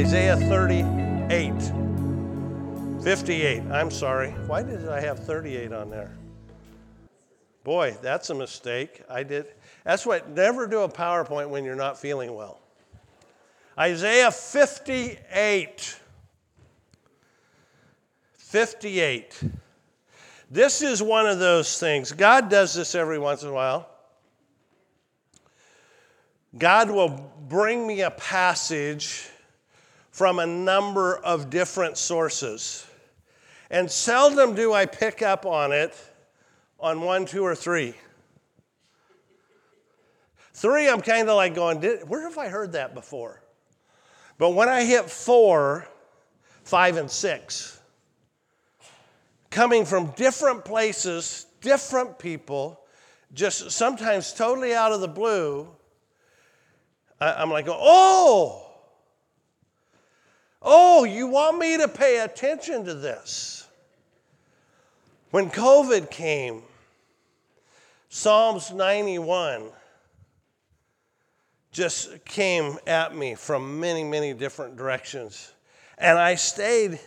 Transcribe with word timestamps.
Isaiah 0.00 0.34
38. 0.34 1.52
58. 3.04 3.62
I'm 3.70 3.90
sorry. 3.90 4.30
Why 4.46 4.62
did 4.62 4.88
I 4.88 4.98
have 4.98 5.18
38 5.18 5.74
on 5.74 5.90
there? 5.90 6.16
Boy, 7.64 7.94
that's 8.00 8.30
a 8.30 8.34
mistake. 8.34 9.02
I 9.10 9.24
did. 9.24 9.48
That's 9.84 10.06
what, 10.06 10.30
never 10.30 10.66
do 10.66 10.80
a 10.80 10.88
PowerPoint 10.88 11.50
when 11.50 11.66
you're 11.66 11.76
not 11.76 11.98
feeling 11.98 12.34
well. 12.34 12.62
Isaiah 13.78 14.30
58. 14.30 16.00
58. 18.38 19.42
This 20.50 20.80
is 20.80 21.02
one 21.02 21.26
of 21.26 21.38
those 21.38 21.78
things. 21.78 22.12
God 22.12 22.48
does 22.48 22.72
this 22.72 22.94
every 22.94 23.18
once 23.18 23.42
in 23.42 23.50
a 23.50 23.52
while. 23.52 23.86
God 26.56 26.90
will 26.90 27.30
bring 27.50 27.86
me 27.86 28.00
a 28.00 28.10
passage 28.10 29.28
from 30.20 30.38
a 30.38 30.44
number 30.44 31.16
of 31.16 31.48
different 31.48 31.96
sources. 31.96 32.86
And 33.70 33.90
seldom 33.90 34.54
do 34.54 34.74
I 34.74 34.84
pick 34.84 35.22
up 35.22 35.46
on 35.46 35.72
it 35.72 35.96
on 36.78 37.00
one, 37.00 37.24
two, 37.24 37.42
or 37.42 37.54
three. 37.54 37.94
Three, 40.52 40.90
I'm 40.90 41.00
kind 41.00 41.30
of 41.30 41.36
like 41.36 41.54
going, 41.54 41.80
where 42.06 42.20
have 42.24 42.36
I 42.36 42.48
heard 42.48 42.72
that 42.72 42.92
before? 42.92 43.42
But 44.36 44.50
when 44.50 44.68
I 44.68 44.84
hit 44.84 45.08
four, 45.08 45.88
five, 46.64 46.98
and 46.98 47.10
six, 47.10 47.80
coming 49.48 49.86
from 49.86 50.10
different 50.16 50.66
places, 50.66 51.46
different 51.62 52.18
people, 52.18 52.78
just 53.32 53.70
sometimes 53.70 54.34
totally 54.34 54.74
out 54.74 54.92
of 54.92 55.00
the 55.00 55.08
blue, 55.08 55.66
I'm 57.18 57.50
like, 57.50 57.68
oh, 57.70 58.69
oh, 60.62 61.04
you 61.04 61.26
want 61.26 61.58
me 61.58 61.78
to 61.78 61.88
pay 61.88 62.20
attention 62.20 62.84
to 62.84 62.94
this? 62.94 63.66
When 65.30 65.48
COVID 65.48 66.10
came, 66.10 66.62
Psalms 68.08 68.72
91 68.72 69.70
just 71.70 72.24
came 72.24 72.76
at 72.86 73.14
me 73.14 73.36
from 73.36 73.78
many, 73.78 74.02
many 74.02 74.34
different 74.34 74.76
directions. 74.76 75.52
And 75.98 76.18
I 76.18 76.34
stayed, 76.34 76.98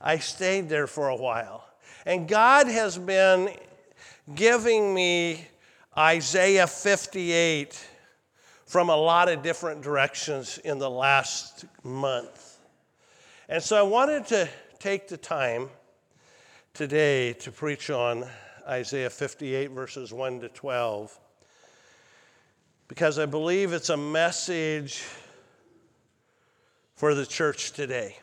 I 0.00 0.18
stayed 0.18 0.68
there 0.68 0.86
for 0.86 1.08
a 1.08 1.16
while. 1.16 1.64
And 2.04 2.28
God 2.28 2.68
has 2.68 2.96
been 2.96 3.50
giving 4.34 4.94
me 4.94 5.44
Isaiah 5.98 6.66
58 6.68 7.84
from 8.66 8.90
a 8.90 8.96
lot 8.96 9.28
of 9.28 9.42
different 9.42 9.82
directions 9.82 10.58
in 10.58 10.78
the 10.78 10.90
last 10.90 11.64
month. 11.82 12.55
And 13.48 13.62
so 13.62 13.76
I 13.76 13.82
wanted 13.82 14.26
to 14.26 14.48
take 14.80 15.06
the 15.06 15.16
time 15.16 15.68
today 16.74 17.32
to 17.34 17.52
preach 17.52 17.90
on 17.90 18.26
Isaiah 18.66 19.08
58, 19.08 19.70
verses 19.70 20.12
1 20.12 20.40
to 20.40 20.48
12, 20.48 21.16
because 22.88 23.20
I 23.20 23.26
believe 23.26 23.72
it's 23.72 23.90
a 23.90 23.96
message 23.96 25.04
for 26.96 27.14
the 27.14 27.24
church 27.24 27.70
today. 27.70 28.16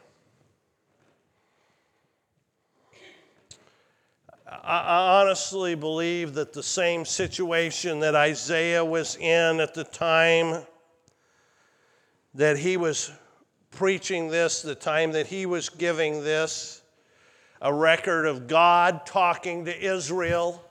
I 4.46 5.22
honestly 5.22 5.76
believe 5.76 6.34
that 6.34 6.52
the 6.52 6.64
same 6.64 7.06
situation 7.06 8.02
that 8.02 8.14
Isaiah 8.14 8.84
was 8.84 9.16
in 9.16 9.62
at 9.62 9.74
the 9.74 9.86
time 9.86 10.66
that 12.34 12.58
he 12.58 12.76
was 12.76 13.10
preaching 13.76 14.30
this, 14.30 14.62
the 14.62 14.76
time 14.76 15.12
that 15.14 15.28
he 15.28 15.46
was 15.46 15.70
giving 15.70 16.24
this, 16.24 16.82
a 17.62 17.74
record 17.74 18.26
of 18.26 18.48
God 18.48 19.06
talking 19.06 19.66
to 19.66 19.82
Israel. 19.82 20.64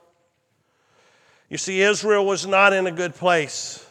You 1.49 1.57
see, 1.57 1.81
Israel 1.81 2.25
was 2.25 2.45
not 2.45 2.73
in 2.73 2.87
a 2.87 2.91
good 2.91 3.15
place. 3.15 3.85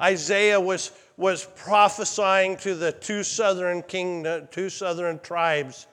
Isaiah 0.00 0.60
was, 0.60 0.90
was 1.16 1.46
prophesying 1.56 2.56
to 2.58 2.74
the 2.74 2.92
two 2.92 3.22
southern 3.22 3.82
kingdom, 3.82 4.48
two 4.50 4.68
southern 4.68 5.18
tribes, 5.20 5.86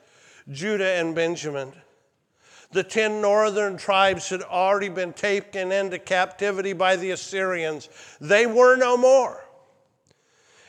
Judah 0.52 0.94
and 0.94 1.14
Benjamin. 1.14 1.72
The 2.72 2.84
ten 2.84 3.22
northern 3.22 3.78
tribes 3.78 4.30
had 4.30 4.44
already 4.44 4.90
been 4.90 5.14
taken 5.14 5.72
into 5.72 6.00
captivity 6.00 6.74
by 6.74 6.96
the 6.96 7.12
Assyrians. 7.12 7.90
They 8.22 8.46
were 8.46 8.76
no 8.76 8.96
more. 8.96 9.44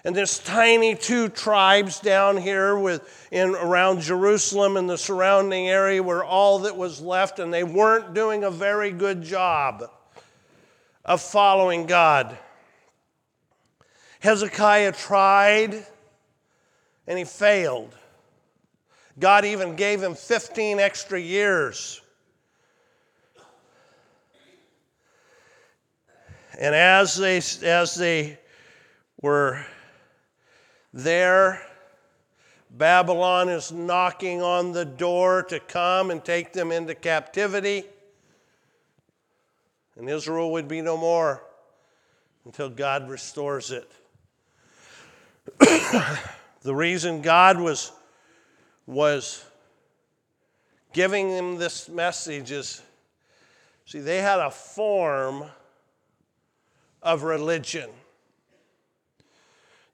And 0.04 0.16
this 0.16 0.38
tiny 0.38 0.94
two 0.94 1.28
tribes 1.28 2.00
down 2.00 2.38
here 2.38 2.76
with, 2.78 3.28
in, 3.30 3.50
around 3.50 4.00
Jerusalem 4.00 4.76
and 4.76 4.88
the 4.88 4.96
surrounding 4.96 5.68
area 5.68 6.02
were 6.02 6.24
all 6.24 6.60
that 6.60 6.76
was 6.76 7.00
left, 7.00 7.38
and 7.38 7.52
they 7.52 7.64
weren't 7.64 8.14
doing 8.14 8.44
a 8.44 8.50
very 8.50 8.92
good 8.92 9.22
job 9.22 9.84
of 11.04 11.20
following 11.20 11.86
God. 11.86 12.36
Hezekiah 14.20 14.92
tried 14.92 15.86
and 17.06 17.18
he 17.18 17.24
failed. 17.24 17.94
God 19.18 19.44
even 19.44 19.76
gave 19.76 20.02
him 20.02 20.14
15 20.14 20.78
extra 20.78 21.20
years. 21.20 22.00
And 26.58 26.74
as 26.74 27.16
they, 27.16 27.38
as 27.66 27.94
they 27.94 28.38
were 29.20 29.64
there, 30.92 31.62
Babylon 32.70 33.48
is 33.48 33.72
knocking 33.72 34.42
on 34.42 34.72
the 34.72 34.84
door 34.84 35.42
to 35.44 35.60
come 35.60 36.10
and 36.10 36.24
take 36.24 36.52
them 36.52 36.70
into 36.72 36.94
captivity. 36.94 37.84
And 39.96 40.08
Israel 40.08 40.52
would 40.52 40.68
be 40.68 40.80
no 40.80 40.96
more 40.96 41.42
until 42.44 42.70
God 42.70 43.08
restores 43.08 43.70
it. 43.70 43.90
the 46.62 46.74
reason 46.74 47.22
God 47.22 47.60
was 47.60 47.92
was 48.86 49.44
giving 50.92 51.30
them 51.30 51.56
this 51.56 51.88
message 51.88 52.50
is 52.50 52.82
see, 53.84 54.00
they 54.00 54.18
had 54.18 54.40
a 54.40 54.50
form 54.50 55.44
of 57.02 57.22
religion. 57.22 57.88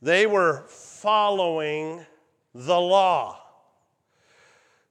They 0.06 0.28
were 0.28 0.62
following 0.68 2.06
the 2.54 2.80
law, 2.80 3.40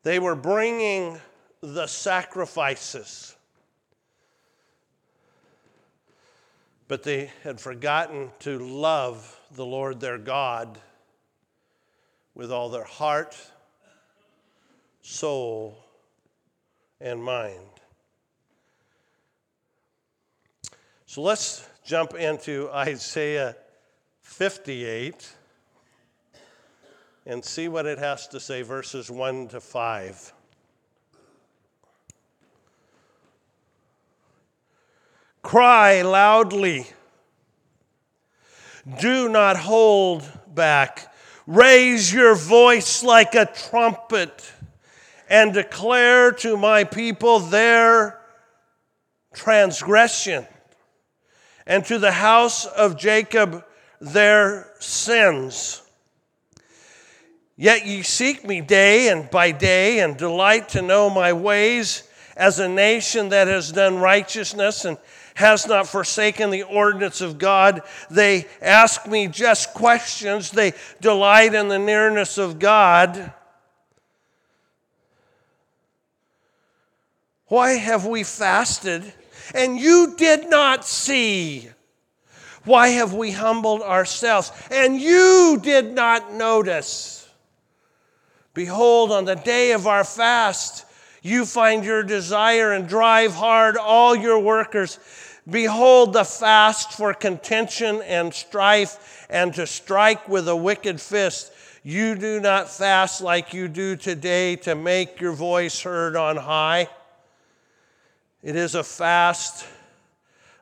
they 0.04 0.20
were 0.20 0.36
bringing 0.36 1.22
the 1.62 1.88
sacrifices. 1.88 3.34
But 6.90 7.04
they 7.04 7.32
had 7.44 7.62
forgotten 7.62 8.30
to 8.40 8.60
love 8.60 9.40
the 9.54 9.66
Lord 9.66 10.02
their 10.02 10.18
God 10.18 10.78
with 12.34 12.52
all 12.52 12.68
their 12.68 12.84
heart, 12.84 13.38
soul, 15.02 15.82
and 17.00 17.24
mind. 17.24 17.70
So 21.06 21.22
let's 21.22 21.66
jump 21.86 22.16
into 22.16 22.70
Isaiah 22.70 23.56
58 24.26 25.34
and 27.26 27.46
see 27.46 27.70
what 27.70 27.86
it 27.86 27.98
has 27.98 28.28
to 28.28 28.40
say, 28.40 28.64
verses 28.64 29.10
1 29.10 29.48
to 29.50 29.62
5. 29.62 30.34
Cry 35.42 36.02
loudly. 36.02 36.88
Do 39.00 39.30
not 39.30 39.58
hold 39.58 40.30
back. 40.54 41.14
Raise 41.48 42.12
your 42.12 42.36
voice 42.36 43.04
like 43.04 43.36
a 43.36 43.46
trumpet 43.46 44.52
and 45.30 45.54
declare 45.54 46.32
to 46.32 46.58
my 46.58 46.84
people 46.84 47.40
their 47.40 48.20
transgression, 49.34 50.46
and 51.68 51.84
to 51.86 51.98
the 51.98 52.12
house 52.12 52.66
of 52.66 52.98
Jacob 52.98 53.65
their 54.00 54.72
sins. 54.80 55.82
Yet 57.58 57.86
ye 57.86 58.02
seek 58.02 58.46
me 58.46 58.62
day 58.62 59.10
and 59.10 59.30
by 59.30 59.52
day, 59.52 60.00
and 60.00 60.18
delight 60.18 60.70
to 60.70 60.82
know 60.82 61.10
my 61.10 61.32
ways 61.34 62.04
as 62.36 62.60
a 62.60 62.68
nation 62.68 63.30
that 63.30 63.48
has 63.48 63.72
done 63.72 63.98
righteousness 63.98 64.84
and 64.84 64.98
has 65.36 65.68
not 65.68 65.88
forsaken 65.88 66.50
the 66.50 66.64
ordinance 66.64 67.22
of 67.22 67.38
God. 67.38 67.82
They 68.10 68.46
ask 68.62 69.08
me 69.08 69.28
just 69.28 69.74
questions, 69.74 70.52
they 70.52 70.74
delight 71.02 71.54
in 71.54 71.68
the 71.68 71.80
nearness 71.80 72.38
of 72.38 72.60
God. 72.60 73.34
Why 77.48 77.72
have 77.72 78.06
we 78.06 78.24
fasted 78.24 79.14
and 79.54 79.78
you 79.80 80.16
did 80.18 80.50
not 80.50 80.86
see? 80.86 81.70
Why 82.66 82.90
have 82.90 83.14
we 83.14 83.32
humbled 83.32 83.82
ourselves 83.82 84.52
and 84.72 85.00
you 85.00 85.60
did 85.62 85.94
not 85.94 86.34
notice? 86.34 87.30
Behold, 88.54 89.12
on 89.12 89.26
the 89.26 89.36
day 89.36 89.72
of 89.74 89.86
our 89.86 90.04
fast, 90.04 90.86
you 91.22 91.46
find 91.46 91.84
your 91.84 92.04
desire 92.04 92.72
and 92.72 92.88
drive 92.88 93.34
hard 93.34 93.78
all 93.78 94.16
your 94.16 94.40
workers. 94.40 95.00
Behold, 95.50 96.14
the 96.14 96.24
fast 96.24 96.94
for 96.94 97.14
contention 97.14 98.02
and 98.04 98.34
strife 98.34 99.28
and 99.30 99.54
to 99.54 99.68
strike 99.68 100.28
with 100.28 100.48
a 100.48 100.56
wicked 100.56 101.00
fist. 101.00 101.52
You 101.84 102.16
do 102.16 102.40
not 102.40 102.72
fast 102.72 103.22
like 103.22 103.54
you 103.54 103.68
do 103.68 103.96
today 103.96 104.56
to 104.58 104.74
make 104.74 105.22
your 105.22 105.34
voice 105.34 105.82
heard 105.82 106.16
on 106.16 106.38
high. 106.38 106.88
It 108.42 108.56
is 108.56 108.74
a 108.74 108.84
fast, 108.84 109.68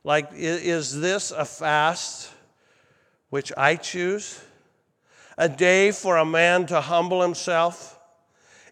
like, 0.03 0.29
is 0.33 0.99
this 0.99 1.31
a 1.31 1.45
fast 1.45 2.29
which 3.29 3.51
I 3.55 3.75
choose? 3.75 4.41
A 5.37 5.49
day 5.49 5.91
for 5.91 6.17
a 6.17 6.25
man 6.25 6.65
to 6.67 6.81
humble 6.81 7.21
himself? 7.21 7.97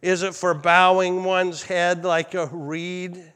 Is 0.02 0.24
it 0.24 0.36
for 0.36 0.54
bowing 0.54 1.24
one's 1.24 1.64
head 1.64 2.04
like 2.04 2.34
a 2.34 2.48
reed 2.48 3.34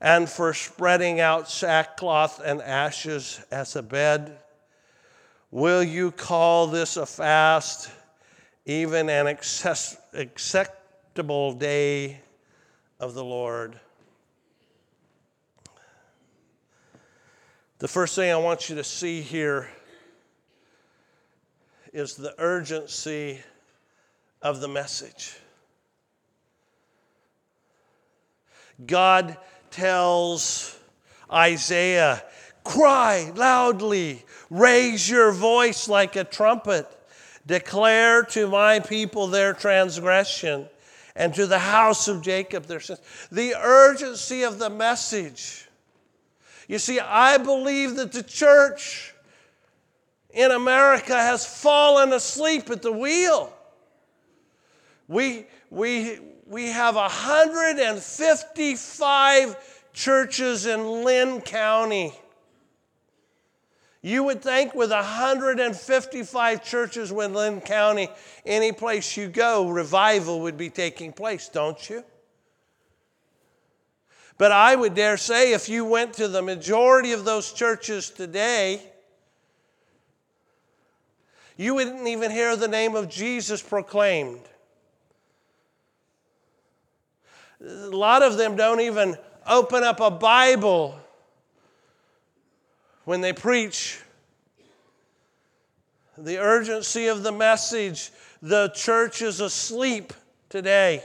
and 0.00 0.28
for 0.28 0.52
spreading 0.52 1.20
out 1.20 1.48
sackcloth 1.48 2.40
and 2.44 2.60
ashes 2.60 3.40
as 3.50 3.76
a 3.76 3.82
bed? 3.82 4.38
Will 5.50 5.82
you 5.82 6.10
call 6.10 6.66
this 6.66 6.96
a 6.96 7.06
fast, 7.06 7.90
even 8.64 9.08
an 9.08 9.26
acceptable 10.14 11.52
day 11.52 12.20
of 12.98 13.14
the 13.14 13.24
Lord? 13.24 13.78
The 17.78 17.88
first 17.88 18.14
thing 18.14 18.32
I 18.32 18.36
want 18.36 18.70
you 18.70 18.76
to 18.76 18.84
see 18.84 19.20
here 19.20 19.68
is 21.92 22.14
the 22.14 22.34
urgency 22.38 23.40
of 24.40 24.60
the 24.60 24.68
message. 24.68 25.36
God 28.86 29.36
tells 29.70 30.78
Isaiah, 31.30 32.24
Cry 32.64 33.30
loudly, 33.36 34.24
raise 34.48 35.08
your 35.08 35.30
voice 35.30 35.86
like 35.86 36.16
a 36.16 36.24
trumpet, 36.24 36.86
declare 37.46 38.22
to 38.24 38.48
my 38.48 38.80
people 38.80 39.26
their 39.26 39.52
transgression, 39.52 40.66
and 41.14 41.34
to 41.34 41.46
the 41.46 41.58
house 41.58 42.08
of 42.08 42.22
Jacob 42.22 42.64
their 42.64 42.80
sins. 42.80 43.00
The 43.30 43.54
urgency 43.54 44.44
of 44.44 44.58
the 44.58 44.70
message. 44.70 45.65
You 46.68 46.78
see, 46.78 47.00
I 47.00 47.38
believe 47.38 47.96
that 47.96 48.12
the 48.12 48.22
church 48.22 49.14
in 50.30 50.50
America 50.50 51.14
has 51.14 51.46
fallen 51.46 52.12
asleep 52.12 52.68
at 52.70 52.82
the 52.82 52.92
wheel. 52.92 53.50
We, 55.08 55.46
we, 55.70 56.18
we 56.46 56.66
have 56.66 56.96
155 56.96 59.56
churches 59.92 60.66
in 60.66 61.04
Linn 61.04 61.40
County. 61.40 62.12
You 64.02 64.24
would 64.24 64.42
think 64.42 64.74
with 64.74 64.90
155 64.90 66.64
churches 66.64 67.10
in 67.10 67.34
Linn 67.34 67.60
County, 67.60 68.08
any 68.44 68.72
place 68.72 69.16
you 69.16 69.28
go, 69.28 69.68
revival 69.68 70.40
would 70.42 70.56
be 70.56 70.70
taking 70.70 71.12
place, 71.12 71.48
don't 71.48 71.88
you? 71.88 72.02
But 74.38 74.52
I 74.52 74.76
would 74.76 74.94
dare 74.94 75.16
say 75.16 75.52
if 75.52 75.68
you 75.68 75.84
went 75.84 76.14
to 76.14 76.28
the 76.28 76.42
majority 76.42 77.12
of 77.12 77.24
those 77.24 77.52
churches 77.52 78.10
today, 78.10 78.82
you 81.56 81.74
wouldn't 81.74 82.06
even 82.06 82.30
hear 82.30 82.54
the 82.54 82.68
name 82.68 82.94
of 82.94 83.08
Jesus 83.08 83.62
proclaimed. 83.62 84.42
A 87.62 87.88
lot 87.88 88.22
of 88.22 88.36
them 88.36 88.56
don't 88.56 88.80
even 88.80 89.16
open 89.46 89.82
up 89.82 90.00
a 90.00 90.10
Bible 90.10 90.98
when 93.04 93.22
they 93.22 93.32
preach. 93.32 93.98
The 96.18 96.38
urgency 96.38 97.06
of 97.06 97.22
the 97.22 97.32
message, 97.32 98.10
the 98.42 98.68
church 98.74 99.22
is 99.22 99.40
asleep 99.40 100.12
today. 100.50 101.02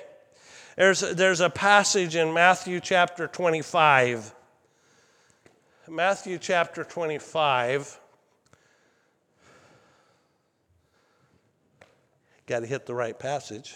There's, 0.81 1.01
there's 1.01 1.41
a 1.41 1.49
passage 1.51 2.15
in 2.15 2.33
Matthew 2.33 2.79
chapter 2.79 3.27
25. 3.27 4.33
Matthew 5.87 6.39
chapter 6.39 6.83
25. 6.83 7.99
Got 12.47 12.61
to 12.61 12.65
hit 12.65 12.87
the 12.87 12.95
right 12.95 13.19
passage. 13.19 13.75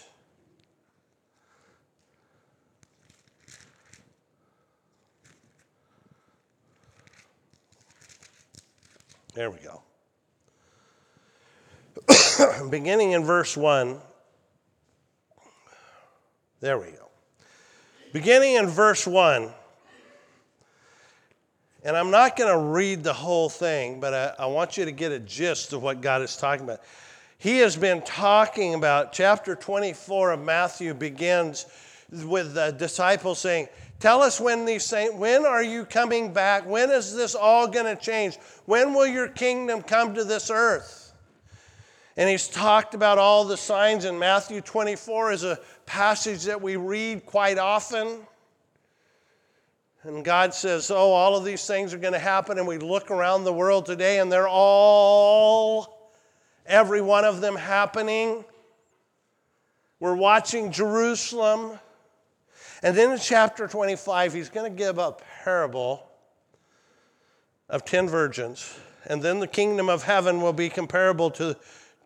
There 9.34 9.52
we 9.52 9.58
go. 9.58 9.82
Beginning 12.68 13.12
in 13.12 13.24
verse 13.24 13.56
1. 13.56 14.00
There 16.66 16.78
we 16.78 16.86
go. 16.90 17.08
Beginning 18.12 18.54
in 18.54 18.66
verse 18.66 19.06
1. 19.06 19.50
And 21.84 21.96
I'm 21.96 22.10
not 22.10 22.36
going 22.36 22.50
to 22.52 22.58
read 22.58 23.04
the 23.04 23.12
whole 23.12 23.48
thing, 23.48 24.00
but 24.00 24.12
I, 24.12 24.42
I, 24.42 24.46
want 24.46 24.76
you 24.76 24.84
to 24.84 24.90
get 24.90 25.12
a 25.12 25.20
gist 25.20 25.72
of 25.72 25.84
what 25.84 26.00
God 26.00 26.22
is 26.22 26.36
talking 26.36 26.64
about. 26.64 26.80
He 27.38 27.58
has 27.58 27.76
been 27.76 28.02
talking 28.02 28.74
about, 28.74 29.12
chapter 29.12 29.54
24 29.54 30.32
of 30.32 30.40
Matthew 30.40 30.92
begins 30.92 31.66
with 32.10 32.54
the 32.54 32.72
disciples 32.72 33.38
saying, 33.38 33.68
Tell 34.00 34.20
us 34.20 34.40
when 34.40 34.64
these 34.64 34.90
things, 34.90 35.14
when 35.14 35.46
are 35.46 35.62
you 35.62 35.84
coming 35.84 36.32
back? 36.32 36.66
When 36.66 36.90
is 36.90 37.14
this 37.14 37.36
all 37.36 37.68
going 37.68 37.86
to 37.86 37.94
change? 37.94 38.38
When 38.64 38.92
will 38.92 39.06
your 39.06 39.28
kingdom 39.28 39.82
come 39.82 40.16
to 40.16 40.24
this 40.24 40.50
earth? 40.50 41.06
And 42.16 42.30
he's 42.30 42.48
talked 42.48 42.94
about 42.94 43.18
all 43.18 43.44
the 43.44 43.58
signs 43.58 44.06
in 44.06 44.18
Matthew 44.18 44.62
24 44.62 45.32
is 45.32 45.44
a 45.44 45.58
passage 45.86 46.44
that 46.44 46.60
we 46.60 46.76
read 46.76 47.24
quite 47.24 47.58
often. 47.58 48.18
And 50.02 50.24
God 50.24 50.54
says, 50.54 50.90
Oh, 50.90 51.12
all 51.12 51.36
of 51.36 51.44
these 51.44 51.66
things 51.66 51.94
are 51.94 51.98
going 51.98 52.12
to 52.12 52.18
happen. 52.18 52.58
And 52.58 52.66
we 52.66 52.78
look 52.78 53.10
around 53.10 53.44
the 53.44 53.52
world 53.52 53.86
today 53.86 54.20
and 54.20 54.30
they're 54.30 54.48
all, 54.48 56.10
every 56.66 57.00
one 57.00 57.24
of 57.24 57.40
them 57.40 57.56
happening. 57.56 58.44
We're 59.98 60.14
watching 60.14 60.70
Jerusalem. 60.70 61.78
And 62.82 62.96
then 62.96 63.12
in 63.12 63.18
chapter 63.18 63.66
25, 63.66 64.34
he's 64.34 64.50
going 64.50 64.70
to 64.70 64.76
give 64.76 64.98
a 64.98 65.16
parable 65.42 66.06
of 67.68 67.84
10 67.84 68.08
virgins. 68.08 68.78
And 69.06 69.22
then 69.22 69.40
the 69.40 69.46
kingdom 69.46 69.88
of 69.88 70.02
heaven 70.02 70.40
will 70.40 70.52
be 70.52 70.68
comparable 70.68 71.30
to 71.32 71.56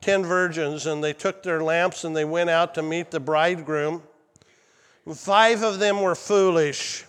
10 0.01 0.25
virgins. 0.25 0.87
And 0.87 1.03
they 1.03 1.13
took 1.13 1.43
their 1.43 1.63
lamps 1.63 2.05
and 2.05 2.17
they 2.17 2.25
went 2.25 2.51
out 2.51 2.75
to 2.75 2.83
meet 2.83 3.11
the 3.11 3.21
bridegroom. 3.21 4.03
Five 5.15 5.63
of 5.63 5.79
them 5.79 6.03
were 6.03 6.15
foolish, 6.15 7.05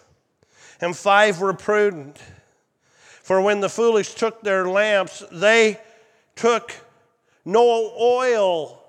and 0.80 0.96
five 0.96 1.40
were 1.40 1.54
prudent. 1.54 2.18
For 3.22 3.42
when 3.42 3.60
the 3.60 3.70
foolish 3.70 4.16
took 4.16 4.42
their 4.42 4.68
lamps, 4.68 5.24
they 5.32 5.80
took 6.36 6.74
no 7.46 7.94
oil 8.00 8.82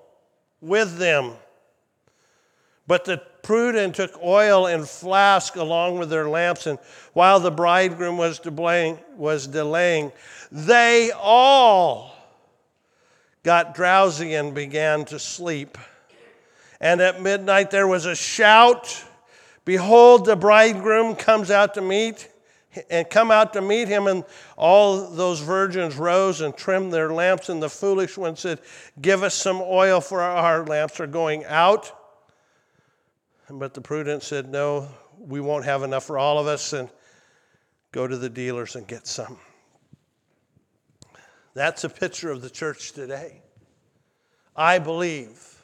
with 0.61 0.97
them. 0.97 1.33
But 2.87 3.05
the 3.05 3.21
prudent 3.43 3.95
took 3.95 4.17
oil 4.23 4.67
and 4.67 4.87
flask 4.87 5.55
along 5.57 5.99
with 5.99 6.09
their 6.09 6.27
lamps, 6.27 6.65
and 6.65 6.79
while 7.13 7.39
the 7.39 7.51
bridegroom 7.51 8.17
was 8.17 8.39
delaying, 8.39 8.97
was 9.15 9.47
delaying 9.47 10.11
they 10.51 11.11
all 11.11 12.12
got 13.43 13.75
drowsy 13.75 14.33
and 14.33 14.53
began 14.53 15.05
to 15.05 15.19
sleep. 15.19 15.77
And 16.81 17.01
at 17.01 17.21
midnight 17.21 17.71
there 17.71 17.87
was 17.87 18.05
a 18.05 18.15
shout 18.15 19.05
Behold, 19.65 20.25
the 20.25 20.35
bridegroom 20.35 21.15
comes 21.15 21.49
out 21.49 21.75
to 21.75 21.81
meet 21.81 22.29
and 22.89 23.09
come 23.09 23.31
out 23.31 23.53
to 23.53 23.61
meet 23.61 23.87
him. 23.87 24.07
And 24.07 24.25
all 24.57 25.09
those 25.09 25.39
virgins 25.39 25.95
rose 25.95 26.41
and 26.41 26.55
trimmed 26.55 26.91
their 26.91 27.13
lamps. 27.13 27.49
And 27.49 27.63
the 27.63 27.69
foolish 27.69 28.17
one 28.17 28.35
said, 28.35 28.59
Give 29.01 29.23
us 29.23 29.33
some 29.33 29.61
oil, 29.61 30.01
for 30.01 30.21
our 30.21 30.65
lamps 30.65 30.99
are 30.99 31.07
going 31.07 31.45
out. 31.45 31.91
But 33.49 33.73
the 33.73 33.81
prudent 33.81 34.23
said, 34.23 34.49
No, 34.49 34.89
we 35.17 35.39
won't 35.39 35.65
have 35.65 35.83
enough 35.83 36.03
for 36.05 36.17
all 36.17 36.39
of 36.39 36.47
us, 36.47 36.73
and 36.73 36.89
go 37.91 38.07
to 38.07 38.17
the 38.17 38.29
dealers 38.29 38.75
and 38.75 38.85
get 38.87 39.07
some. 39.07 39.37
That's 41.53 41.83
a 41.83 41.89
picture 41.89 42.31
of 42.31 42.41
the 42.41 42.49
church 42.49 42.93
today. 42.93 43.41
I 44.55 44.79
believe 44.79 45.61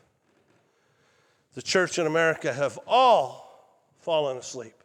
the 1.56 1.62
church 1.62 2.00
in 2.00 2.06
America 2.06 2.54
have 2.54 2.80
all 2.88 3.50
fallen 4.00 4.38
asleep 4.38 4.76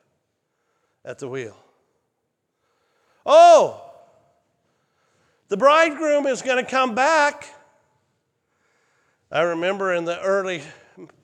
at 1.04 1.18
the 1.18 1.28
wheel. 1.28 1.56
Oh, 3.26 3.82
the 5.48 5.56
bridegroom 5.56 6.26
is 6.26 6.42
going 6.42 6.62
to 6.62 6.70
come 6.70 6.94
back. 6.94 7.48
I 9.30 9.42
remember 9.42 9.92
in 9.92 10.04
the 10.04 10.20
early 10.20 10.62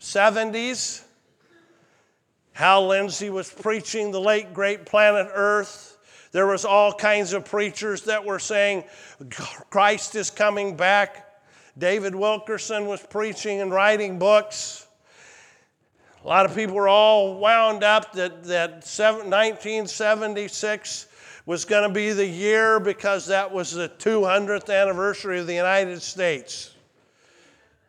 70s. 0.01 1.03
Hal 2.53 2.89
Lindsey 2.89 3.31
was 3.31 3.51
preaching 3.51 4.11
the 4.11 4.21
late 4.21 4.53
great 4.53 4.85
planet 4.85 5.29
Earth. 5.33 5.90
There 6.33 6.47
was 6.47 6.65
all 6.65 6.93
kinds 6.93 7.33
of 7.33 7.45
preachers 7.45 8.03
that 8.03 8.25
were 8.25 8.39
saying 8.39 8.85
Christ 9.71 10.15
is 10.15 10.31
coming 10.31 10.77
back. 10.77 11.27
David 11.77 12.15
Wilkerson 12.15 12.87
was 12.87 13.03
preaching 13.03 13.61
and 13.61 13.73
writing 13.73 14.19
books. 14.19 14.87
A 16.25 16.29
lot 16.29 16.47
of 16.47 16.55
people 16.55 16.77
were 16.77 16.89
all 16.89 17.39
wound 17.39 17.83
up 17.83 18.13
that, 18.13 18.45
that 18.45 18.85
1976 18.85 21.07
was 21.47 21.65
going 21.65 21.89
to 21.89 21.95
be 21.95 22.13
the 22.13 22.27
year 22.27 22.79
because 22.79 23.27
that 23.27 23.51
was 23.51 23.73
the 23.73 23.89
200th 23.89 24.73
anniversary 24.73 25.41
of 25.41 25.47
the 25.47 25.55
United 25.55 26.03
States. 26.03 26.75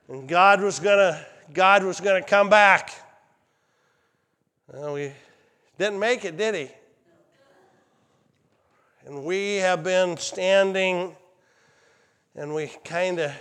And 0.07 0.27
God 0.27 0.61
was 0.61 0.79
going 0.79 0.97
to 0.97 1.23
God 1.53 1.83
was 1.83 1.99
going 1.99 2.23
to 2.23 2.27
come 2.27 2.49
back. 2.49 2.91
Well, 4.71 4.93
we 4.93 5.11
didn't 5.77 5.99
make 5.99 6.23
it, 6.23 6.37
did 6.37 6.55
he? 6.55 6.69
And 9.05 9.23
we 9.23 9.55
have 9.55 9.83
been 9.83 10.15
standing 10.17 11.15
and 12.35 12.53
we 12.53 12.67
kind 12.85 13.19
of 13.19 13.31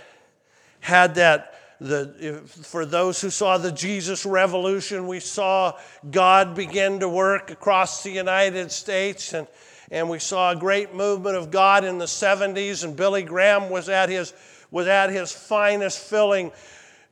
had 0.79 1.15
that 1.15 1.53
the, 1.79 2.41
for 2.45 2.85
those 2.85 3.21
who 3.21 3.29
saw 3.29 3.57
the 3.57 3.71
Jesus 3.71 4.25
Revolution, 4.25 5.07
we 5.07 5.19
saw 5.19 5.77
God 6.09 6.55
begin 6.55 6.99
to 6.99 7.09
work 7.09 7.51
across 7.51 8.03
the 8.03 8.11
United 8.11 8.71
States, 8.71 9.33
and, 9.33 9.47
and 9.89 10.07
we 10.07 10.19
saw 10.19 10.51
a 10.51 10.55
great 10.55 10.93
movement 10.93 11.35
of 11.35 11.49
God 11.49 11.83
in 11.83 11.97
the 11.97 12.05
70s, 12.05 12.83
and 12.83 12.95
Billy 12.95 13.23
Graham 13.23 13.69
was 13.69 13.89
at 13.89 14.09
his, 14.09 14.33
was 14.69 14.87
at 14.87 15.09
his 15.09 15.31
finest, 15.31 15.99
filling 15.99 16.51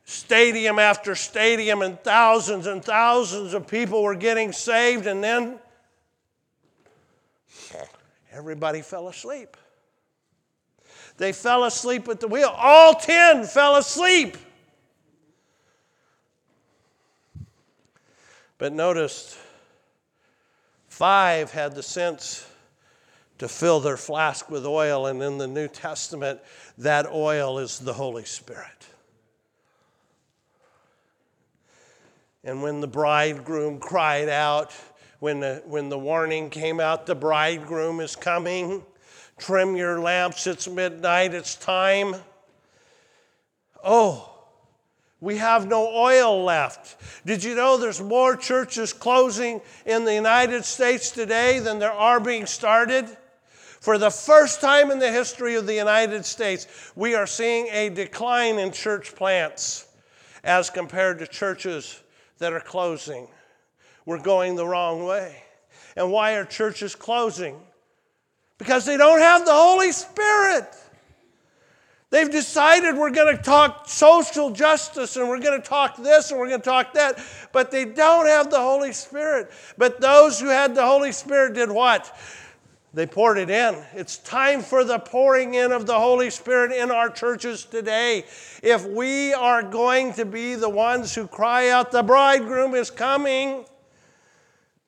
stadium 0.04 0.78
after 0.78 1.16
stadium, 1.16 1.82
and 1.82 2.00
thousands 2.04 2.66
and 2.66 2.84
thousands 2.84 3.54
of 3.54 3.66
people 3.66 4.02
were 4.02 4.14
getting 4.14 4.52
saved, 4.52 5.06
and 5.06 5.22
then 5.22 5.58
everybody 8.30 8.82
fell 8.82 9.08
asleep. 9.08 9.56
They 11.16 11.32
fell 11.32 11.64
asleep 11.64 12.08
at 12.08 12.20
the 12.20 12.28
wheel. 12.28 12.52
All 12.56 12.94
10 12.94 13.44
fell 13.44 13.76
asleep. 13.76 14.36
But 18.58 18.72
notice, 18.72 19.38
five 20.88 21.50
had 21.50 21.74
the 21.74 21.82
sense 21.82 22.46
to 23.38 23.48
fill 23.48 23.80
their 23.80 23.96
flask 23.96 24.50
with 24.50 24.66
oil, 24.66 25.06
and 25.06 25.22
in 25.22 25.38
the 25.38 25.46
New 25.46 25.66
Testament, 25.66 26.40
that 26.76 27.06
oil 27.06 27.58
is 27.58 27.78
the 27.78 27.94
Holy 27.94 28.26
Spirit. 28.26 28.86
And 32.44 32.62
when 32.62 32.80
the 32.80 32.86
bridegroom 32.86 33.78
cried 33.80 34.28
out, 34.28 34.74
when 35.20 35.40
the, 35.40 35.62
when 35.66 35.88
the 35.88 35.98
warning 35.98 36.50
came 36.50 36.80
out, 36.80 37.06
the 37.06 37.14
bridegroom 37.14 38.00
is 38.00 38.16
coming, 38.16 38.82
trim 39.38 39.76
your 39.76 40.00
lamps, 40.00 40.46
it's 40.46 40.66
midnight, 40.66 41.34
it's 41.34 41.54
time. 41.54 42.16
Oh, 43.84 44.26
we 45.20 45.36
have 45.36 45.68
no 45.68 45.86
oil 45.94 46.42
left. 46.42 46.96
Did 47.26 47.44
you 47.44 47.54
know 47.54 47.76
there's 47.76 48.00
more 48.00 48.34
churches 48.34 48.94
closing 48.94 49.60
in 49.84 50.04
the 50.04 50.14
United 50.14 50.64
States 50.64 51.10
today 51.10 51.58
than 51.58 51.78
there 51.78 51.92
are 51.92 52.18
being 52.18 52.46
started? 52.46 53.06
For 53.80 53.98
the 53.98 54.10
first 54.10 54.62
time 54.62 54.90
in 54.90 54.98
the 54.98 55.12
history 55.12 55.54
of 55.54 55.66
the 55.66 55.74
United 55.74 56.24
States, 56.24 56.92
we 56.96 57.14
are 57.14 57.26
seeing 57.26 57.66
a 57.68 57.90
decline 57.90 58.58
in 58.58 58.72
church 58.72 59.14
plants 59.14 59.86
as 60.42 60.70
compared 60.70 61.18
to 61.18 61.26
churches 61.26 62.02
that 62.38 62.54
are 62.54 62.60
closing. 62.60 63.28
We're 64.06 64.22
going 64.22 64.56
the 64.56 64.66
wrong 64.66 65.04
way. 65.04 65.42
And 65.96 66.10
why 66.10 66.32
are 66.34 66.44
churches 66.44 66.94
closing? 66.94 67.58
Because 68.58 68.84
they 68.84 68.96
don't 68.96 69.20
have 69.20 69.44
the 69.44 69.52
Holy 69.52 69.92
Spirit. 69.92 70.68
They've 72.10 72.30
decided 72.30 72.96
we're 72.96 73.12
going 73.12 73.36
to 73.36 73.42
talk 73.42 73.88
social 73.88 74.50
justice 74.50 75.16
and 75.16 75.28
we're 75.28 75.40
going 75.40 75.60
to 75.60 75.66
talk 75.66 75.96
this 75.96 76.30
and 76.30 76.40
we're 76.40 76.48
going 76.48 76.60
to 76.60 76.64
talk 76.64 76.92
that, 76.94 77.24
but 77.52 77.70
they 77.70 77.84
don't 77.84 78.26
have 78.26 78.50
the 78.50 78.58
Holy 78.58 78.92
Spirit. 78.92 79.50
But 79.78 80.00
those 80.00 80.40
who 80.40 80.48
had 80.48 80.74
the 80.74 80.84
Holy 80.84 81.12
Spirit 81.12 81.54
did 81.54 81.70
what? 81.70 82.16
They 82.92 83.06
poured 83.06 83.38
it 83.38 83.48
in. 83.48 83.76
It's 83.94 84.18
time 84.18 84.62
for 84.62 84.82
the 84.82 84.98
pouring 84.98 85.54
in 85.54 85.70
of 85.70 85.86
the 85.86 85.98
Holy 85.98 86.30
Spirit 86.30 86.72
in 86.72 86.90
our 86.90 87.08
churches 87.08 87.64
today. 87.64 88.24
If 88.60 88.84
we 88.84 89.32
are 89.32 89.62
going 89.62 90.12
to 90.14 90.24
be 90.24 90.56
the 90.56 90.68
ones 90.68 91.14
who 91.14 91.28
cry 91.28 91.68
out, 91.68 91.92
the 91.92 92.02
bridegroom 92.02 92.74
is 92.74 92.90
coming, 92.90 93.64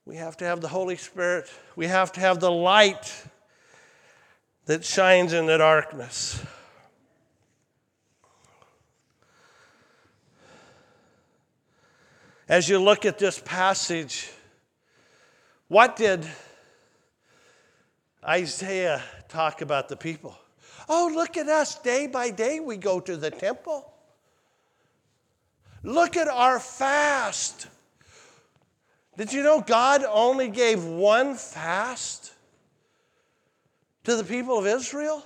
we 0.04 0.16
have 0.16 0.36
to 0.38 0.44
have 0.44 0.60
the 0.60 0.68
Holy 0.68 0.96
Spirit. 0.96 1.48
We 1.76 1.86
have 1.86 2.12
to 2.12 2.20
have 2.20 2.40
the 2.40 2.50
light 2.50 3.24
that 4.66 4.84
shines 4.84 5.32
in 5.32 5.46
the 5.46 5.58
darkness. 5.58 6.42
As 12.48 12.68
you 12.68 12.78
look 12.78 13.06
at 13.06 13.18
this 13.18 13.38
passage, 13.38 14.30
what 15.68 15.96
did 15.96 16.26
Isaiah 18.22 19.02
talk 19.28 19.62
about 19.62 19.88
the 19.88 19.96
people? 19.96 20.36
Oh, 20.88 21.10
look 21.14 21.36
at 21.36 21.48
us. 21.48 21.78
Day 21.78 22.06
by 22.06 22.30
day, 22.30 22.60
we 22.60 22.76
go 22.76 23.00
to 23.00 23.16
the 23.16 23.30
temple. 23.30 23.90
Look 25.82 26.16
at 26.16 26.28
our 26.28 26.60
fast. 26.60 27.68
Did 29.16 29.32
you 29.32 29.42
know 29.42 29.60
God 29.60 30.04
only 30.08 30.48
gave 30.48 30.84
one 30.84 31.34
fast 31.34 32.32
to 34.04 34.16
the 34.16 34.24
people 34.24 34.58
of 34.58 34.66
Israel? 34.66 35.24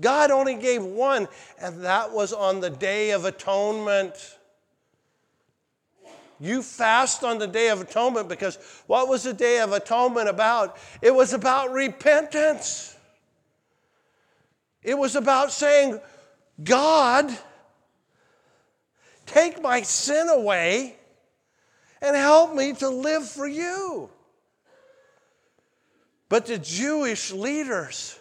God 0.00 0.30
only 0.30 0.56
gave 0.56 0.82
one, 0.82 1.28
and 1.60 1.84
that 1.84 2.12
was 2.12 2.32
on 2.32 2.60
the 2.60 2.70
Day 2.70 3.12
of 3.12 3.24
Atonement. 3.24 4.14
You 6.40 6.62
fast 6.62 7.22
on 7.22 7.38
the 7.38 7.46
Day 7.46 7.68
of 7.68 7.80
Atonement 7.80 8.28
because 8.28 8.58
what 8.86 9.08
was 9.08 9.22
the 9.22 9.32
Day 9.32 9.60
of 9.60 9.72
Atonement 9.72 10.28
about? 10.28 10.76
It 11.00 11.14
was 11.14 11.32
about 11.32 11.72
repentance. 11.72 12.96
It 14.82 14.98
was 14.98 15.16
about 15.16 15.52
saying, 15.52 16.00
God, 16.62 17.34
take 19.24 19.62
my 19.62 19.80
sin 19.80 20.28
away 20.28 20.96
and 22.04 22.14
help 22.14 22.54
me 22.54 22.74
to 22.74 22.88
live 22.90 23.26
for 23.26 23.46
you. 23.46 24.10
But 26.28 26.44
the 26.44 26.58
Jewish 26.58 27.32
leaders, 27.32 28.18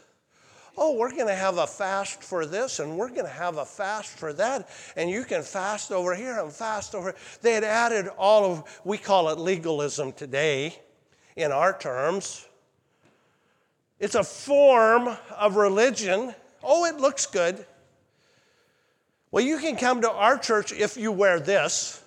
oh, 0.77 0.95
we're 0.95 1.11
going 1.11 1.27
to 1.27 1.35
have 1.35 1.57
a 1.57 1.67
fast 1.67 2.23
for 2.23 2.45
this 2.45 2.79
and 2.79 2.97
we're 2.97 3.09
going 3.09 3.25
to 3.25 3.27
have 3.27 3.57
a 3.57 3.65
fast 3.65 4.17
for 4.17 4.31
that, 4.33 4.69
and 4.95 5.09
you 5.09 5.25
can 5.25 5.43
fast 5.43 5.91
over 5.91 6.15
here 6.15 6.39
and 6.39 6.51
fast 6.51 6.95
over. 6.95 7.13
They 7.41 7.53
had 7.53 7.65
added 7.65 8.07
all 8.17 8.45
of, 8.45 8.81
we 8.85 8.97
call 8.97 9.29
it 9.29 9.37
legalism 9.37 10.13
today 10.13 10.79
in 11.35 11.51
our 11.51 11.77
terms. 11.77 12.47
It's 13.99 14.15
a 14.15 14.23
form 14.23 15.09
of 15.37 15.57
religion. 15.57 16.33
Oh, 16.63 16.85
it 16.85 16.97
looks 16.97 17.25
good. 17.25 17.65
Well, 19.29 19.43
you 19.43 19.57
can 19.57 19.75
come 19.75 20.01
to 20.01 20.11
our 20.11 20.37
church 20.37 20.71
if 20.71 20.95
you 20.95 21.11
wear 21.11 21.39
this. 21.39 22.02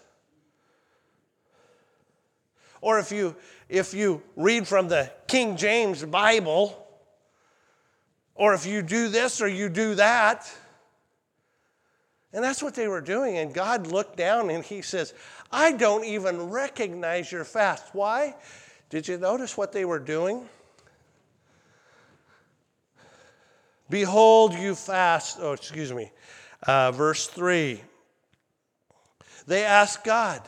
Or 2.80 2.98
if 2.98 3.10
you 3.12 3.36
if 3.68 3.94
you 3.94 4.22
read 4.36 4.66
from 4.68 4.88
the 4.88 5.10
King 5.26 5.56
James 5.56 6.04
Bible, 6.04 6.86
or 8.36 8.54
if 8.54 8.66
you 8.66 8.82
do 8.82 9.08
this 9.08 9.40
or 9.40 9.48
you 9.48 9.68
do 9.68 9.94
that. 9.96 10.52
And 12.32 12.44
that's 12.44 12.62
what 12.62 12.74
they 12.74 12.86
were 12.86 13.00
doing. 13.00 13.38
And 13.38 13.52
God 13.52 13.86
looked 13.86 14.16
down 14.16 14.50
and 14.50 14.62
He 14.62 14.82
says, 14.82 15.14
I 15.50 15.72
don't 15.72 16.04
even 16.04 16.50
recognize 16.50 17.32
your 17.32 17.44
fast. 17.44 17.86
Why? 17.92 18.34
Did 18.90 19.08
you 19.08 19.16
notice 19.16 19.56
what 19.56 19.72
they 19.72 19.84
were 19.84 19.98
doing? 19.98 20.46
Behold, 23.88 24.52
you 24.54 24.74
fast. 24.74 25.38
Oh, 25.40 25.52
excuse 25.52 25.92
me. 25.92 26.10
Uh, 26.62 26.92
verse 26.92 27.26
3. 27.28 27.80
They 29.46 29.64
asked 29.64 30.04
God, 30.04 30.42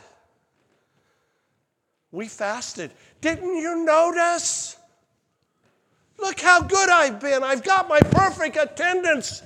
We 2.10 2.28
fasted. 2.28 2.90
Didn't 3.20 3.56
you 3.56 3.84
notice? 3.84 4.76
Look 6.18 6.40
how 6.40 6.62
good 6.62 6.88
I've 6.88 7.20
been. 7.20 7.42
I've 7.42 7.62
got 7.62 7.88
my 7.88 8.00
perfect 8.00 8.56
attendance 8.56 9.42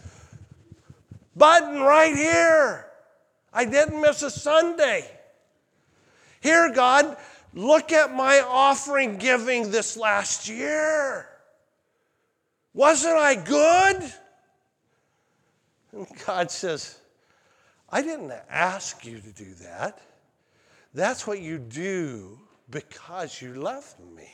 button 1.37 1.81
right 1.81 2.15
here. 2.15 2.87
I 3.53 3.65
didn't 3.65 4.01
miss 4.01 4.23
a 4.23 4.31
Sunday. 4.31 5.11
Here, 6.41 6.73
God, 6.73 7.17
look 7.53 7.93
at 7.93 8.15
my 8.15 8.41
offering 8.41 9.19
giving 9.19 9.71
this 9.71 9.97
last 9.97 10.49
year. 10.49 11.29
Wasn't 12.75 13.17
I 13.17 13.35
good? 13.35 14.13
And 15.93 16.07
God 16.27 16.51
says, 16.51 16.99
I 17.91 18.01
didn't 18.01 18.33
ask 18.49 19.05
you 19.05 19.19
to 19.19 19.31
do 19.31 19.53
that. 19.63 20.01
That's 20.95 21.27
what 21.27 21.41
you 21.41 21.59
do 21.59 22.39
because 22.71 23.41
you 23.41 23.55
love 23.55 23.95
me. 24.15 24.31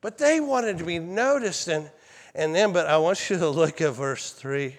But 0.00 0.18
they 0.18 0.40
wanted 0.40 0.78
to 0.78 0.84
be 0.84 0.98
noticed, 0.98 1.68
and, 1.68 1.90
and 2.34 2.54
then, 2.54 2.72
but 2.72 2.86
I 2.86 2.96
want 2.98 3.28
you 3.28 3.36
to 3.36 3.48
look 3.48 3.80
at 3.80 3.92
verse 3.92 4.32
3. 4.32 4.76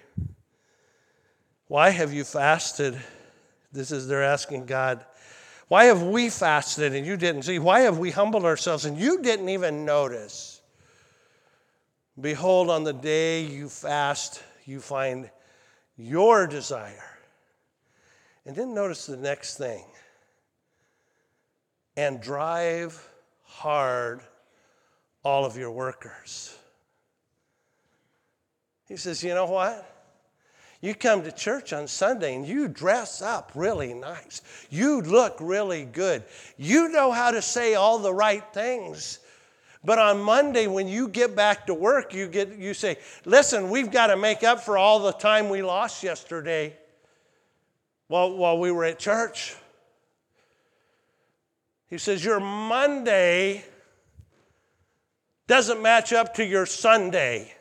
Why 1.67 1.89
have 1.89 2.11
you 2.11 2.23
fasted? 2.23 2.99
This 3.71 3.91
is, 3.91 4.07
they're 4.07 4.23
asking 4.23 4.65
God, 4.65 5.05
why 5.67 5.85
have 5.85 6.03
we 6.03 6.29
fasted 6.29 6.93
and 6.93 7.05
you 7.05 7.15
didn't 7.15 7.43
see? 7.43 7.57
Why 7.57 7.81
have 7.81 7.97
we 7.97 8.11
humbled 8.11 8.43
ourselves 8.43 8.83
and 8.83 8.97
you 8.97 9.21
didn't 9.21 9.47
even 9.47 9.85
notice? 9.85 10.61
Behold, 12.19 12.69
on 12.69 12.83
the 12.83 12.91
day 12.91 13.45
you 13.45 13.69
fast, 13.69 14.43
you 14.65 14.81
find 14.81 15.29
your 15.95 16.45
desire. 16.45 17.17
And 18.45 18.53
then 18.53 18.73
notice 18.73 19.05
the 19.05 19.15
next 19.15 19.57
thing 19.57 19.85
and 22.01 22.19
drive 22.19 23.07
hard 23.43 24.21
all 25.23 25.45
of 25.45 25.55
your 25.55 25.69
workers. 25.69 26.57
He 28.87 28.97
says, 28.97 29.23
You 29.23 29.35
know 29.35 29.45
what? 29.45 29.87
You 30.81 30.95
come 30.95 31.21
to 31.21 31.31
church 31.31 31.73
on 31.73 31.87
Sunday 31.87 32.35
and 32.35 32.47
you 32.47 32.67
dress 32.67 33.21
up 33.21 33.51
really 33.53 33.93
nice. 33.93 34.41
You 34.71 35.01
look 35.01 35.37
really 35.39 35.85
good. 35.85 36.23
You 36.57 36.89
know 36.89 37.11
how 37.11 37.29
to 37.29 37.41
say 37.41 37.75
all 37.75 37.99
the 37.99 38.13
right 38.13 38.43
things. 38.51 39.19
But 39.83 39.99
on 39.99 40.19
Monday, 40.21 40.65
when 40.65 40.87
you 40.87 41.07
get 41.07 41.35
back 41.35 41.67
to 41.67 41.75
work, 41.75 42.15
you, 42.15 42.27
get, 42.27 42.57
you 42.57 42.73
say, 42.73 42.97
Listen, 43.25 43.69
we've 43.69 43.91
got 43.91 44.07
to 44.07 44.17
make 44.17 44.43
up 44.43 44.61
for 44.61 44.75
all 44.75 44.97
the 45.01 45.13
time 45.13 45.49
we 45.49 45.61
lost 45.61 46.01
yesterday 46.01 46.75
while, 48.07 48.35
while 48.35 48.57
we 48.57 48.71
were 48.71 48.85
at 48.85 48.97
church. 48.97 49.55
He 51.91 51.97
says, 51.97 52.23
Your 52.23 52.39
Monday 52.39 53.65
doesn't 55.45 55.81
match 55.81 56.13
up 56.13 56.33
to 56.35 56.45
your 56.45 56.65
Sunday. 56.65 57.53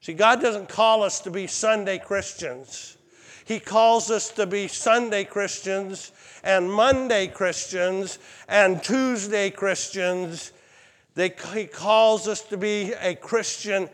See, 0.00 0.12
God 0.12 0.42
doesn't 0.42 0.68
call 0.68 1.04
us 1.04 1.20
to 1.20 1.30
be 1.30 1.46
Sunday 1.46 1.98
Christians. 1.98 2.98
He 3.44 3.60
calls 3.60 4.10
us 4.10 4.30
to 4.30 4.44
be 4.44 4.66
Sunday 4.66 5.22
Christians 5.22 6.10
and 6.42 6.70
Monday 6.70 7.28
Christians 7.28 8.18
and 8.48 8.82
Tuesday 8.82 9.50
Christians. 9.50 10.50
They, 11.14 11.32
he 11.54 11.66
calls 11.66 12.26
us 12.26 12.40
to 12.42 12.56
be 12.56 12.92
a 13.00 13.14
Christian 13.14 13.88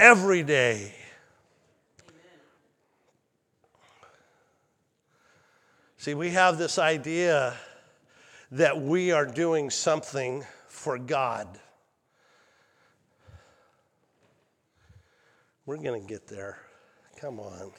every 0.00 0.42
day. 0.42 0.94
See, 5.96 6.14
we 6.14 6.30
have 6.30 6.58
this 6.58 6.76
idea 6.80 7.54
that 8.50 8.80
we 8.80 9.12
are 9.12 9.26
doing 9.26 9.70
something 9.70 10.44
for 10.66 10.98
God. 10.98 11.58
We're 15.66 15.76
going 15.76 16.00
to 16.00 16.06
get 16.06 16.26
there. 16.26 16.58
Come 17.20 17.38
on. 17.40 17.72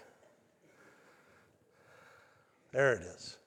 There 2.72 2.94
it 2.94 3.02
is. 3.02 3.38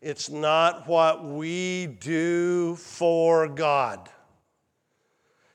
It's 0.00 0.28
not 0.28 0.88
what 0.88 1.24
we 1.24 1.86
do 1.86 2.76
for 2.76 3.48
God, 3.48 4.08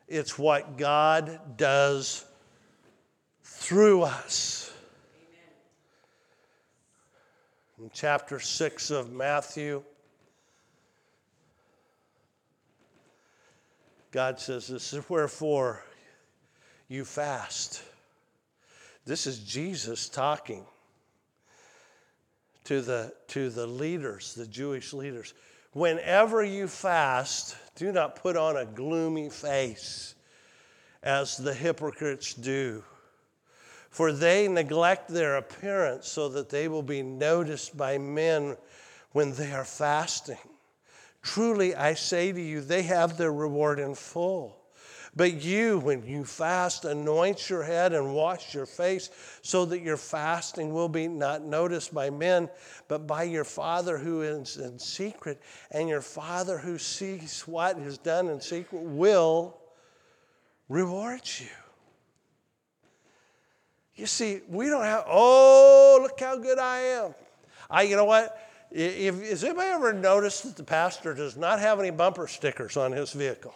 it's 0.07 0.37
what 0.37 0.77
God 0.77 1.57
does 1.57 2.25
through 3.43 4.03
us. 4.03 4.71
In 7.81 7.89
chapter 7.93 8.39
6 8.39 8.91
of 8.91 9.11
Matthew, 9.11 9.83
God 14.13 14.39
says, 14.39 14.67
This 14.67 14.93
is 14.93 15.09
wherefore 15.09 15.83
you 16.87 17.03
fast. 17.03 17.81
This 19.05 19.25
is 19.25 19.39
Jesus 19.39 20.07
talking 20.07 20.63
to 22.65 22.81
the, 22.81 23.11
to 23.29 23.49
the 23.49 23.65
leaders, 23.65 24.35
the 24.35 24.45
Jewish 24.45 24.93
leaders. 24.93 25.33
Whenever 25.73 26.43
you 26.43 26.67
fast, 26.67 27.57
do 27.75 27.91
not 27.91 28.15
put 28.15 28.37
on 28.37 28.55
a 28.55 28.65
gloomy 28.65 29.29
face 29.29 30.13
as 31.01 31.35
the 31.35 31.53
hypocrites 31.53 32.35
do, 32.35 32.83
for 33.89 34.11
they 34.11 34.47
neglect 34.47 35.09
their 35.09 35.37
appearance 35.37 36.07
so 36.07 36.29
that 36.29 36.51
they 36.51 36.67
will 36.67 36.83
be 36.83 37.01
noticed 37.01 37.75
by 37.75 37.97
men 37.97 38.55
when 39.11 39.33
they 39.33 39.51
are 39.51 39.65
fasting. 39.65 40.37
Truly, 41.23 41.73
I 41.73 41.93
say 41.93 42.31
to 42.31 42.41
you, 42.41 42.61
they 42.61 42.83
have 42.83 43.17
their 43.17 43.31
reward 43.31 43.79
in 43.79 43.95
full. 43.95 44.59
But 45.15 45.43
you, 45.43 45.77
when 45.79 46.05
you 46.05 46.25
fast, 46.25 46.85
anoint 46.85 47.49
your 47.49 47.63
head 47.63 47.93
and 47.93 48.13
wash 48.13 48.53
your 48.53 48.65
face, 48.65 49.09
so 49.41 49.63
that 49.65 49.81
your 49.81 49.95
fasting 49.95 50.73
will 50.73 50.89
be 50.89 51.07
not 51.07 51.43
noticed 51.43 51.93
by 51.93 52.09
men, 52.09 52.49
but 52.87 53.05
by 53.07 53.23
your 53.23 53.43
Father 53.43 53.97
who 53.97 54.21
is 54.21 54.57
in 54.57 54.77
secret. 54.79 55.41
And 55.71 55.87
your 55.87 56.01
Father 56.01 56.57
who 56.57 56.77
sees 56.77 57.41
what 57.47 57.77
is 57.77 57.97
done 57.99 58.27
in 58.27 58.41
secret 58.41 58.81
will 58.81 59.55
reward 60.67 61.21
you. 61.39 61.47
You 63.95 64.07
see, 64.07 64.41
we 64.49 64.67
don't 64.67 64.83
have, 64.83 65.05
oh, 65.07 65.99
look 66.01 66.19
how 66.19 66.37
good 66.37 66.57
I 66.57 66.79
am. 66.79 67.15
I, 67.69 67.83
you 67.83 67.95
know 67.95 68.05
what? 68.05 68.35
If, 68.73 69.21
has 69.29 69.43
anybody 69.43 69.69
ever 69.69 69.93
noticed 69.93 70.43
that 70.43 70.55
the 70.55 70.63
pastor 70.63 71.13
does 71.13 71.37
not 71.37 71.59
have 71.59 71.79
any 71.79 71.91
bumper 71.91 72.27
stickers 72.27 72.75
on 72.75 72.91
his 72.91 73.11
vehicle? 73.13 73.53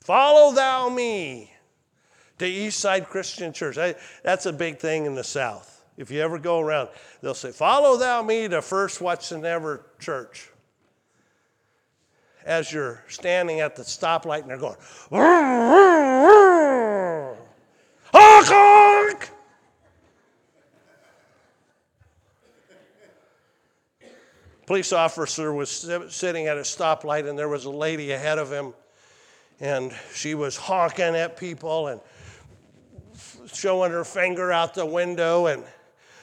Follow 0.00 0.54
thou 0.54 0.90
me 0.90 1.50
to 2.38 2.44
Eastside 2.44 3.06
Christian 3.06 3.54
Church. 3.54 3.78
I, 3.78 3.94
that's 4.22 4.44
a 4.44 4.52
big 4.52 4.78
thing 4.78 5.06
in 5.06 5.14
the 5.14 5.24
South. 5.24 5.84
If 5.96 6.10
you 6.10 6.20
ever 6.20 6.38
go 6.38 6.60
around, 6.60 6.90
they'll 7.22 7.32
say, 7.32 7.50
Follow 7.50 7.96
thou 7.96 8.22
me 8.22 8.46
to 8.48 8.60
First 8.60 9.00
Watson 9.00 9.44
Ever 9.46 9.86
Church. 9.98 10.50
As 12.44 12.72
you're 12.72 13.02
standing 13.08 13.60
at 13.60 13.76
the 13.76 13.84
stoplight 13.84 14.40
and 14.40 14.50
they're 14.50 14.58
going, 14.58 14.76
honk, 18.12 18.46
honk. 18.48 19.30
Police 24.72 24.94
officer 24.94 25.52
was 25.52 25.68
sitting 26.08 26.46
at 26.46 26.56
a 26.56 26.62
stoplight 26.62 27.28
and 27.28 27.38
there 27.38 27.50
was 27.50 27.66
a 27.66 27.70
lady 27.70 28.12
ahead 28.12 28.38
of 28.38 28.50
him 28.50 28.72
and 29.60 29.94
she 30.14 30.34
was 30.34 30.56
honking 30.56 31.14
at 31.14 31.36
people 31.36 31.88
and 31.88 32.00
showing 33.52 33.92
her 33.92 34.02
finger 34.02 34.50
out 34.50 34.72
the 34.72 34.86
window 34.86 35.44
and 35.44 35.62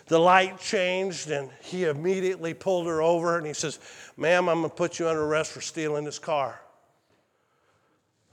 the 0.07 0.17
light 0.17 0.59
changed 0.59 1.29
and 1.29 1.51
he 1.62 1.83
immediately 1.83 2.55
pulled 2.55 2.88
her 2.88 3.03
over 3.03 3.38
and 3.38 3.45
he 3.45 3.53
says 3.53 3.77
ma'am 4.17 4.49
i'm 4.49 4.62
going 4.62 4.71
to 4.71 4.75
put 4.75 4.97
you 4.97 5.07
under 5.07 5.21
arrest 5.21 5.51
for 5.51 5.62
stealing 5.62 6.03
this 6.03 6.17
car. 6.17 6.59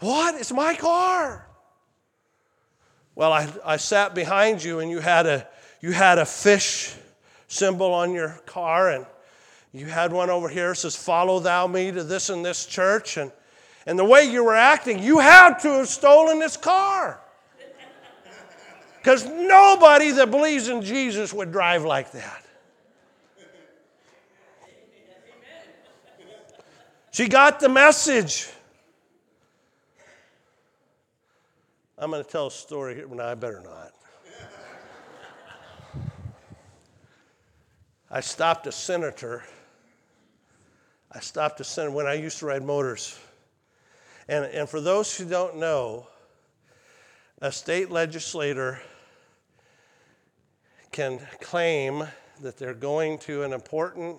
What? 0.01 0.35
It's 0.37 0.51
my 0.51 0.77
car? 0.77 1.47
Well 3.15 3.35
I, 3.35 3.53
I 3.63 3.77
sat 3.77 4.15
behind 4.15 4.65
you 4.65 4.79
and 4.79 4.91
you 4.91 5.01
had 5.01 5.27
a 5.27 5.47
you 5.83 5.93
had 5.93 6.17
a 6.17 6.25
fish 6.25 6.95
symbol 7.49 7.93
on 7.93 8.15
your 8.15 8.41
car 8.47 8.89
and 8.89 9.05
you 9.79 9.87
had 9.87 10.13
one 10.13 10.31
over 10.31 10.49
here 10.49 10.75
says 10.75 10.97
follow 10.97 11.39
thou 11.41 11.67
me 11.67 11.91
to 11.91 12.05
this 12.05 12.31
and 12.31 12.45
this 12.45 12.67
church 12.67 13.17
and 13.17 13.31
and 13.87 13.97
the 13.97 14.05
way 14.05 14.25
you 14.25 14.43
were 14.43 14.57
acting, 14.57 15.01
you 15.01 15.21
had 15.21 15.59
to 15.61 15.69
have 15.69 15.89
stolen 15.89 16.41
this 16.41 16.57
car. 16.57 17.21
Because 18.99 19.25
nobody 19.25 20.11
that 20.11 20.33
believes 20.33 20.69
in 20.69 20.83
Jesus 20.83 21.33
would 21.33 21.53
drive 21.53 21.85
like 21.85 22.11
that. 22.11 22.43
She 27.13 27.29
got 27.29 27.61
the 27.61 27.69
message. 27.69 28.49
I'm 31.97 32.11
going 32.11 32.23
to 32.23 32.29
tell 32.29 32.49
a 32.49 32.51
story 32.51 32.97
here. 32.97 33.07
No, 33.07 33.25
I 33.25 33.35
better 33.37 33.63
not. 33.65 33.93
I 38.11 38.21
stopped 38.21 38.67
a 38.67 38.73
senator. 38.73 39.45
I 41.17 41.21
stopped 41.21 41.61
a 41.61 41.65
senator 41.65 41.95
when 41.95 42.07
I 42.07 42.13
used 42.13 42.41
to 42.41 42.47
ride 42.47 42.63
motors. 42.63 43.19
And, 44.29 44.45
and 44.45 44.69
for 44.69 44.83
those 44.83 45.17
who 45.17 45.25
don't 45.25 45.57
know, 45.57 46.09
a 47.41 47.51
state 47.51 47.91
legislator 47.91 48.83
can 50.93 51.21
claim 51.41 52.07
that 52.43 52.59
they're 52.59 52.75
going 52.75 53.17
to 53.21 53.45
an 53.45 53.55
important 53.55 54.19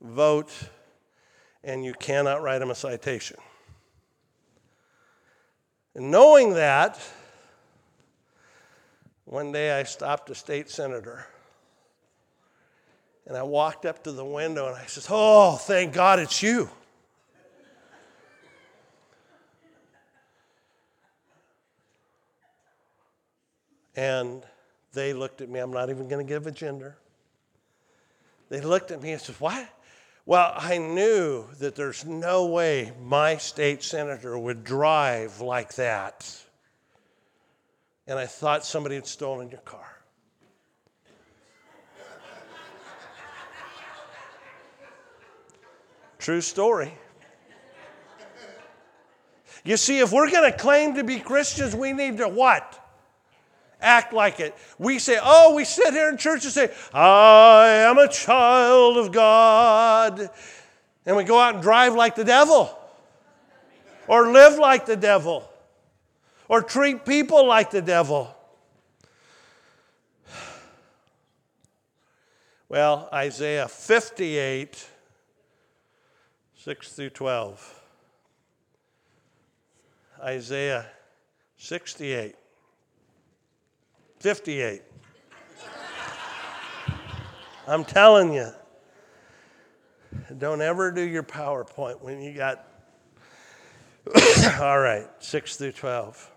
vote 0.00 0.52
and 1.62 1.84
you 1.84 1.94
cannot 1.94 2.42
write 2.42 2.58
them 2.58 2.70
a 2.70 2.74
citation. 2.74 3.36
And 5.94 6.10
knowing 6.10 6.54
that, 6.54 6.98
One 9.24 9.52
day 9.52 9.78
I 9.78 9.84
stopped 9.84 10.28
a 10.30 10.34
state 10.34 10.68
senator 10.68 11.26
and 13.26 13.36
I 13.36 13.42
walked 13.42 13.86
up 13.86 14.04
to 14.04 14.12
the 14.12 14.24
window 14.24 14.66
and 14.66 14.76
I 14.76 14.86
said, 14.86 15.04
Oh, 15.08 15.56
thank 15.56 15.92
God 15.92 16.18
it's 16.18 16.42
you. 16.42 16.68
And 23.94 24.42
they 24.94 25.12
looked 25.12 25.40
at 25.40 25.48
me. 25.48 25.60
I'm 25.60 25.70
not 25.70 25.90
even 25.90 26.08
going 26.08 26.24
to 26.24 26.28
give 26.28 26.46
a 26.46 26.50
gender. 26.50 26.96
They 28.48 28.60
looked 28.60 28.90
at 28.90 29.02
me 29.02 29.12
and 29.12 29.20
said, 29.20 29.36
What? 29.36 29.68
Well, 30.24 30.52
I 30.56 30.78
knew 30.78 31.46
that 31.58 31.74
there's 31.74 32.04
no 32.04 32.46
way 32.46 32.92
my 33.02 33.36
state 33.36 33.82
senator 33.82 34.38
would 34.38 34.62
drive 34.62 35.40
like 35.40 35.74
that. 35.74 36.38
And 38.06 38.18
I 38.18 38.26
thought 38.26 38.64
somebody 38.64 38.94
had 38.94 39.06
stolen 39.06 39.50
your 39.50 39.60
car. 39.60 40.01
True 46.22 46.40
story. 46.40 46.94
You 49.64 49.76
see, 49.76 49.98
if 49.98 50.12
we're 50.12 50.30
going 50.30 50.48
to 50.48 50.56
claim 50.56 50.94
to 50.94 51.02
be 51.02 51.18
Christians, 51.18 51.74
we 51.74 51.92
need 51.92 52.18
to 52.18 52.28
what? 52.28 52.78
Act 53.80 54.12
like 54.12 54.38
it. 54.38 54.56
We 54.78 55.00
say, 55.00 55.18
oh, 55.20 55.56
we 55.56 55.64
sit 55.64 55.92
here 55.92 56.08
in 56.08 56.16
church 56.16 56.44
and 56.44 56.52
say, 56.52 56.72
I 56.94 57.66
am 57.88 57.98
a 57.98 58.06
child 58.06 58.98
of 58.98 59.10
God. 59.10 60.30
And 61.06 61.16
we 61.16 61.24
go 61.24 61.40
out 61.40 61.54
and 61.54 61.62
drive 61.62 61.94
like 61.94 62.14
the 62.14 62.22
devil, 62.24 62.70
or 64.06 64.30
live 64.30 64.60
like 64.60 64.86
the 64.86 64.94
devil, 64.94 65.50
or 66.46 66.62
treat 66.62 67.04
people 67.04 67.44
like 67.44 67.72
the 67.72 67.82
devil. 67.82 68.32
Well, 72.68 73.08
Isaiah 73.12 73.66
58 73.66 74.90
6 76.64 76.92
through 76.92 77.10
12. 77.10 77.82
Isaiah 80.22 80.86
68. 81.56 82.36
58. 84.20 84.82
I'm 87.66 87.84
telling 87.84 88.32
you, 88.32 88.52
don't 90.38 90.62
ever 90.62 90.92
do 90.92 91.02
your 91.02 91.24
PowerPoint 91.24 92.00
when 92.00 92.22
you 92.22 92.32
got. 92.32 92.64
All 94.60 94.78
right, 94.78 95.08
6 95.18 95.56
through 95.56 95.72
12. 95.72 96.30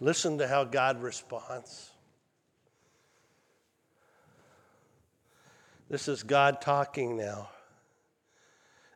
Listen 0.00 0.36
to 0.36 0.46
how 0.46 0.64
God 0.64 1.00
responds. 1.02 1.91
This 5.92 6.08
is 6.08 6.22
God 6.22 6.62
talking 6.62 7.18
now. 7.18 7.50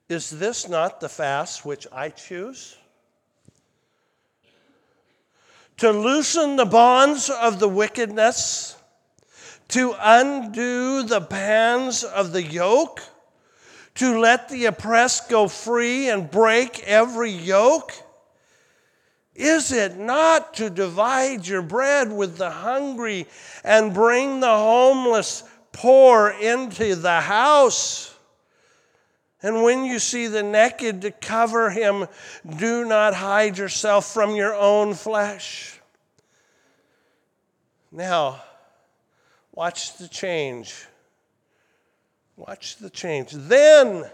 Is 0.08 0.30
this 0.30 0.66
not 0.66 0.98
the 0.98 1.10
fast 1.10 1.62
which 1.62 1.86
I 1.92 2.08
choose? 2.08 2.74
To 5.76 5.90
loosen 5.90 6.56
the 6.56 6.64
bonds 6.64 7.28
of 7.28 7.60
the 7.60 7.68
wickedness, 7.68 8.78
to 9.68 9.94
undo 10.00 11.02
the 11.02 11.20
bands 11.20 12.02
of 12.02 12.32
the 12.32 12.42
yoke, 12.42 13.02
to 13.96 14.18
let 14.18 14.48
the 14.48 14.64
oppressed 14.64 15.28
go 15.28 15.48
free 15.48 16.08
and 16.08 16.30
break 16.30 16.82
every 16.84 17.30
yoke? 17.30 17.92
Is 19.34 19.70
it 19.70 19.98
not 19.98 20.54
to 20.54 20.70
divide 20.70 21.46
your 21.46 21.60
bread 21.60 22.10
with 22.10 22.38
the 22.38 22.48
hungry 22.48 23.26
and 23.62 23.92
bring 23.92 24.40
the 24.40 24.46
homeless 24.46 25.44
pour 25.76 26.30
into 26.30 26.94
the 26.94 27.20
house. 27.20 28.14
And 29.42 29.62
when 29.62 29.84
you 29.84 29.98
see 29.98 30.26
the 30.26 30.42
naked, 30.42 31.02
to 31.02 31.10
cover 31.10 31.68
him, 31.68 32.06
do 32.56 32.86
not 32.86 33.12
hide 33.12 33.58
yourself 33.58 34.10
from 34.10 34.34
your 34.34 34.54
own 34.54 34.94
flesh. 34.94 35.78
Now, 37.92 38.42
watch 39.52 39.98
the 39.98 40.08
change. 40.08 40.86
Watch 42.36 42.76
the 42.76 42.88
change. 42.88 43.32
Then 43.32 44.10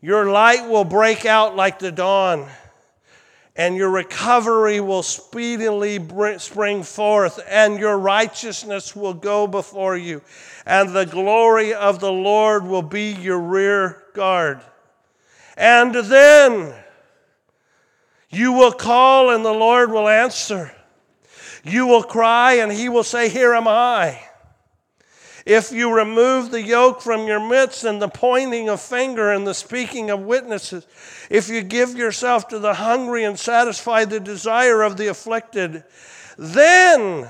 your 0.00 0.30
light 0.30 0.66
will 0.66 0.84
break 0.84 1.26
out 1.26 1.54
like 1.54 1.78
the 1.78 1.92
dawn 1.92 2.48
and 3.56 3.76
your 3.76 3.90
recovery 3.90 4.80
will 4.80 5.02
speedily 5.02 5.98
spring 6.38 6.82
forth, 6.82 7.40
and 7.48 7.78
your 7.78 7.98
righteousness 7.98 8.94
will 8.94 9.14
go 9.14 9.46
before 9.46 9.96
you, 9.96 10.22
and 10.64 10.90
the 10.90 11.06
glory 11.06 11.74
of 11.74 12.00
the 12.00 12.12
Lord 12.12 12.64
will 12.64 12.82
be 12.82 13.12
your 13.12 13.40
rear 13.40 14.04
guard. 14.14 14.60
And 15.56 15.94
then 15.94 16.74
you 18.30 18.52
will 18.52 18.72
call, 18.72 19.30
and 19.30 19.44
the 19.44 19.52
Lord 19.52 19.90
will 19.90 20.08
answer. 20.08 20.72
You 21.64 21.86
will 21.86 22.04
cry, 22.04 22.54
and 22.54 22.72
he 22.72 22.88
will 22.88 23.04
say, 23.04 23.28
Here 23.28 23.52
am 23.54 23.68
I. 23.68 24.20
If 25.46 25.72
you 25.72 25.94
remove 25.94 26.50
the 26.50 26.62
yoke 26.62 27.00
from 27.00 27.26
your 27.26 27.40
midst 27.40 27.84
and 27.84 28.00
the 28.00 28.08
pointing 28.08 28.68
of 28.68 28.80
finger 28.80 29.32
and 29.32 29.46
the 29.46 29.54
speaking 29.54 30.10
of 30.10 30.20
witnesses, 30.20 30.86
if 31.30 31.48
you 31.48 31.62
give 31.62 31.96
yourself 31.96 32.48
to 32.48 32.58
the 32.58 32.74
hungry 32.74 33.24
and 33.24 33.38
satisfy 33.38 34.04
the 34.04 34.20
desire 34.20 34.82
of 34.82 34.96
the 34.96 35.08
afflicted, 35.08 35.84
then 36.36 37.28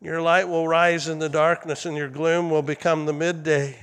your 0.00 0.20
light 0.20 0.48
will 0.48 0.68
rise 0.68 1.08
in 1.08 1.18
the 1.18 1.28
darkness 1.28 1.86
and 1.86 1.96
your 1.96 2.08
gloom 2.08 2.50
will 2.50 2.62
become 2.62 3.06
the 3.06 3.12
midday. 3.12 3.76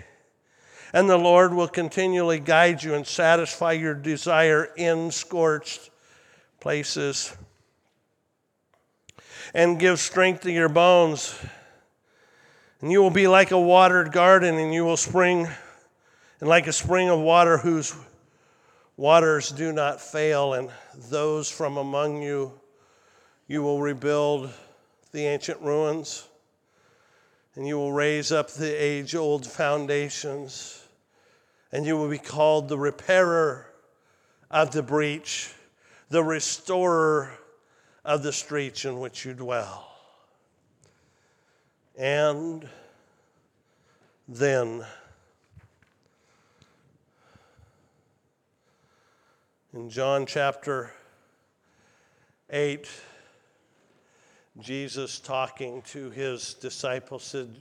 And 0.94 1.10
the 1.10 1.18
Lord 1.18 1.54
will 1.54 1.68
continually 1.68 2.40
guide 2.40 2.84
you 2.84 2.94
and 2.94 3.06
satisfy 3.06 3.72
your 3.72 3.96
desire 3.96 4.70
in 4.78 5.10
scorched 5.12 5.90
places 6.60 7.36
and 9.54 9.80
give 9.80 10.00
strength 10.00 10.42
to 10.42 10.52
your 10.52 10.70
bones. 10.70 11.38
And 12.84 12.92
you 12.92 13.02
will 13.02 13.12
be 13.12 13.30
like 13.30 13.52
a 13.52 13.60
watered 13.60 14.12
garden, 14.12 14.58
and 14.58 14.74
you 14.74 14.84
will 14.84 14.98
spring, 14.98 15.48
and 16.42 16.50
like 16.50 16.68
a 16.68 16.74
spring 16.74 17.10
of 17.10 17.18
water 17.18 17.58
whose 17.58 17.96
waters 18.98 19.52
do 19.52 19.72
not 19.72 20.02
fail. 20.02 20.54
And 20.54 20.70
those 20.94 21.50
from 21.50 21.78
among 21.78 22.22
you, 22.22 22.52
you 23.48 23.64
will 23.64 23.80
rebuild 23.80 24.52
the 25.14 25.26
ancient 25.26 25.62
ruins, 25.62 26.28
and 27.56 27.66
you 27.66 27.78
will 27.78 27.94
raise 27.94 28.34
up 28.34 28.52
the 28.52 28.74
age 28.74 29.16
old 29.16 29.48
foundations, 29.48 30.86
and 31.72 31.86
you 31.86 31.96
will 31.96 32.10
be 32.10 32.18
called 32.18 32.68
the 32.68 32.78
repairer 32.78 33.66
of 34.52 34.72
the 34.72 34.84
breach, 34.84 35.54
the 36.10 36.22
restorer 36.22 37.32
of 38.04 38.24
the 38.24 38.34
streets 38.34 38.84
in 38.84 39.00
which 39.00 39.24
you 39.24 39.34
dwell. 39.34 39.93
And 41.96 42.68
then, 44.28 44.84
in 49.74 49.90
John 49.92 50.26
chapter 50.26 50.92
8, 52.50 52.90
Jesus 54.60 55.20
talking 55.20 55.84
to 55.84 56.10
his 56.10 56.56
disciples 56.56 57.24
said, 57.24 57.56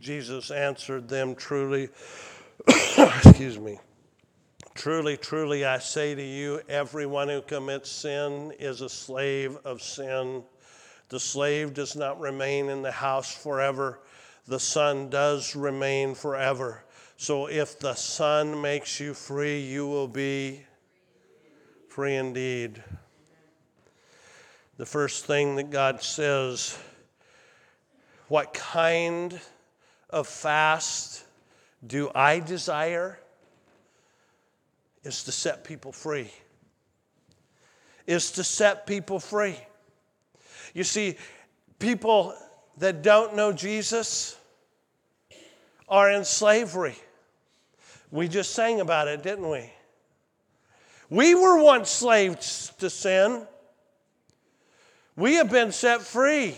Jesus 0.00 0.50
answered 0.50 1.08
them 1.08 1.36
truly, 1.36 1.88
excuse 2.68 3.60
me, 3.60 3.78
truly, 4.74 5.16
truly, 5.16 5.64
I 5.64 5.78
say 5.78 6.16
to 6.16 6.22
you, 6.22 6.60
everyone 6.68 7.28
who 7.28 7.42
commits 7.42 7.92
sin 7.92 8.52
is 8.58 8.80
a 8.80 8.88
slave 8.88 9.56
of 9.64 9.82
sin. 9.82 10.42
The 11.12 11.20
slave 11.20 11.74
does 11.74 11.94
not 11.94 12.18
remain 12.20 12.70
in 12.70 12.80
the 12.80 12.90
house 12.90 13.30
forever, 13.30 14.00
the 14.48 14.58
Son 14.58 15.10
does 15.10 15.54
remain 15.54 16.14
forever. 16.14 16.84
So 17.18 17.48
if 17.48 17.78
the 17.78 17.92
Son 17.92 18.62
makes 18.62 18.98
you 18.98 19.12
free, 19.12 19.60
you 19.60 19.86
will 19.86 20.08
be 20.08 20.64
free 21.90 22.16
indeed. 22.16 22.82
The 24.78 24.86
first 24.86 25.26
thing 25.26 25.56
that 25.56 25.68
God 25.68 26.02
says, 26.02 26.78
what 28.28 28.54
kind 28.54 29.38
of 30.08 30.26
fast 30.26 31.24
do 31.86 32.10
I 32.14 32.40
desire? 32.40 33.18
Is 35.04 35.24
to 35.24 35.32
set 35.32 35.62
people 35.62 35.92
free. 35.92 36.32
Is 38.06 38.30
to 38.32 38.42
set 38.44 38.86
people 38.86 39.20
free. 39.20 39.58
You 40.74 40.84
see, 40.84 41.16
people 41.78 42.34
that 42.78 43.02
don't 43.02 43.36
know 43.36 43.52
Jesus 43.52 44.36
are 45.88 46.10
in 46.10 46.24
slavery. 46.24 46.96
We 48.10 48.28
just 48.28 48.52
sang 48.52 48.80
about 48.80 49.08
it, 49.08 49.22
didn't 49.22 49.48
we? 49.48 49.70
We 51.10 51.34
were 51.34 51.62
once 51.62 51.90
slaves 51.90 52.72
to 52.78 52.88
sin. 52.88 53.46
We 55.16 55.34
have 55.34 55.50
been 55.50 55.72
set 55.72 56.00
free. 56.00 56.56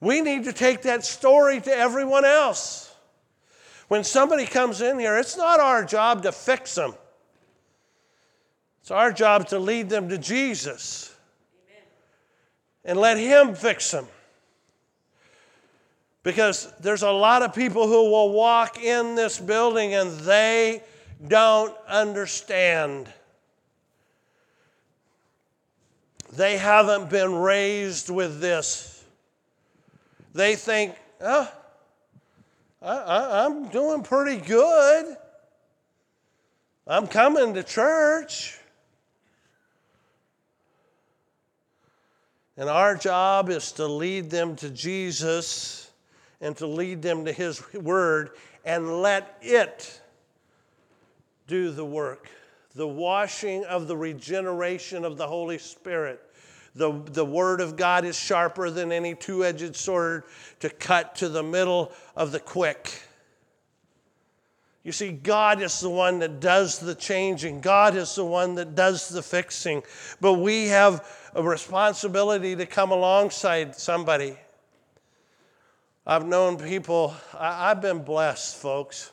We 0.00 0.20
need 0.20 0.44
to 0.44 0.52
take 0.52 0.82
that 0.82 1.04
story 1.04 1.60
to 1.60 1.74
everyone 1.74 2.24
else. 2.24 2.94
When 3.88 4.04
somebody 4.04 4.46
comes 4.46 4.80
in 4.80 4.98
here, 4.98 5.18
it's 5.18 5.36
not 5.36 5.60
our 5.60 5.84
job 5.84 6.22
to 6.22 6.32
fix 6.32 6.74
them. 6.74 6.94
It's 8.80 8.90
our 8.90 9.12
job 9.12 9.48
to 9.48 9.58
lead 9.58 9.88
them 9.88 10.08
to 10.08 10.18
Jesus. 10.18 11.13
And 12.84 12.98
let 12.98 13.18
Him 13.18 13.54
fix 13.54 13.90
them. 13.90 14.06
Because 16.22 16.72
there's 16.80 17.02
a 17.02 17.10
lot 17.10 17.42
of 17.42 17.54
people 17.54 17.86
who 17.86 18.10
will 18.10 18.32
walk 18.32 18.82
in 18.82 19.14
this 19.14 19.38
building 19.38 19.94
and 19.94 20.10
they 20.20 20.82
don't 21.28 21.74
understand. 21.86 23.12
They 26.32 26.56
haven't 26.56 27.10
been 27.10 27.34
raised 27.34 28.10
with 28.10 28.40
this. 28.40 29.04
They 30.34 30.56
think, 30.56 30.96
oh, 31.20 31.50
I, 32.82 33.46
am 33.46 33.68
doing 33.68 34.02
pretty 34.02 34.40
good. 34.44 35.16
I'm 36.86 37.06
coming 37.06 37.54
to 37.54 37.62
church. 37.62 38.58
And 42.56 42.68
our 42.68 42.94
job 42.94 43.50
is 43.50 43.72
to 43.72 43.86
lead 43.86 44.30
them 44.30 44.54
to 44.56 44.70
Jesus 44.70 45.90
and 46.40 46.56
to 46.58 46.66
lead 46.66 47.02
them 47.02 47.24
to 47.24 47.32
His 47.32 47.62
Word 47.74 48.30
and 48.64 49.02
let 49.02 49.38
it 49.42 50.00
do 51.46 51.70
the 51.70 51.84
work. 51.84 52.28
The 52.74 52.86
washing 52.86 53.64
of 53.64 53.88
the 53.88 53.96
regeneration 53.96 55.04
of 55.04 55.16
the 55.16 55.26
Holy 55.26 55.58
Spirit. 55.58 56.20
The, 56.74 57.00
the 57.06 57.24
Word 57.24 57.60
of 57.60 57.76
God 57.76 58.04
is 58.04 58.16
sharper 58.18 58.70
than 58.70 58.90
any 58.90 59.14
two 59.14 59.44
edged 59.44 59.76
sword 59.76 60.24
to 60.60 60.70
cut 60.70 61.14
to 61.16 61.28
the 61.28 61.42
middle 61.42 61.92
of 62.16 62.32
the 62.32 62.40
quick. 62.40 63.03
You 64.84 64.92
see, 64.92 65.12
God 65.12 65.62
is 65.62 65.80
the 65.80 65.88
one 65.88 66.18
that 66.18 66.40
does 66.40 66.78
the 66.78 66.94
changing, 66.94 67.62
God 67.62 67.96
is 67.96 68.14
the 68.14 68.24
one 68.24 68.54
that 68.56 68.74
does 68.74 69.08
the 69.08 69.22
fixing. 69.22 69.82
But 70.20 70.34
we 70.34 70.66
have 70.68 71.08
a 71.34 71.42
responsibility 71.42 72.54
to 72.54 72.66
come 72.66 72.92
alongside 72.92 73.74
somebody. 73.74 74.36
I've 76.06 76.26
known 76.26 76.58
people, 76.58 77.14
I, 77.32 77.68
have 77.68 77.80
been 77.80 78.02
blessed, 78.02 78.56
folks. 78.56 79.10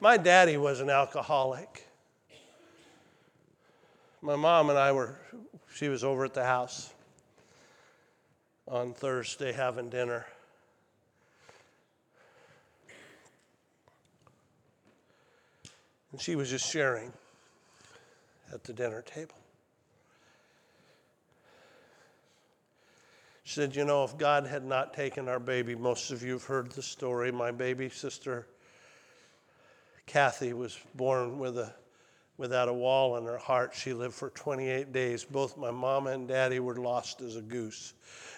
My 0.00 0.18
daddy 0.18 0.58
was 0.58 0.80
an 0.80 0.90
alcoholic. 0.90 1.86
My 4.20 4.36
mom 4.36 4.68
and 4.68 4.78
I 4.78 4.92
were, 4.92 5.18
she 5.74 5.88
was 5.88 6.04
over 6.04 6.26
at 6.26 6.34
the 6.34 6.44
house 6.44 6.92
on 8.68 8.92
Thursday 8.92 9.52
having 9.52 9.88
dinner. 9.88 10.26
And 16.12 16.20
she 16.20 16.36
was 16.36 16.50
just 16.50 16.70
sharing 16.70 17.12
at 18.52 18.64
the 18.64 18.72
dinner 18.72 19.02
table. 19.02 19.36
She 23.44 23.54
said, 23.54 23.74
You 23.74 23.84
know, 23.84 24.04
if 24.04 24.16
God 24.16 24.46
had 24.46 24.64
not 24.64 24.94
taken 24.94 25.28
our 25.28 25.40
baby, 25.40 25.74
most 25.74 26.10
of 26.10 26.22
you 26.22 26.32
have 26.34 26.44
heard 26.44 26.70
the 26.72 26.82
story. 26.82 27.32
My 27.32 27.50
baby 27.50 27.88
sister, 27.88 28.46
Kathy, 30.06 30.52
was 30.52 30.78
born 30.94 31.38
with 31.38 31.58
a, 31.58 31.74
without 32.40 32.70
a 32.70 32.72
wall 32.72 33.18
in 33.18 33.24
her 33.26 33.36
heart. 33.36 33.74
She 33.74 33.92
lived 33.92 34.14
for 34.14 34.30
28 34.30 34.94
days. 34.94 35.24
Both 35.24 35.58
my 35.58 35.70
mama 35.70 36.12
and 36.12 36.26
daddy 36.26 36.58
were 36.58 36.76
lost 36.76 37.20
as 37.20 37.36
a 37.36 37.42
goose. 37.42 37.92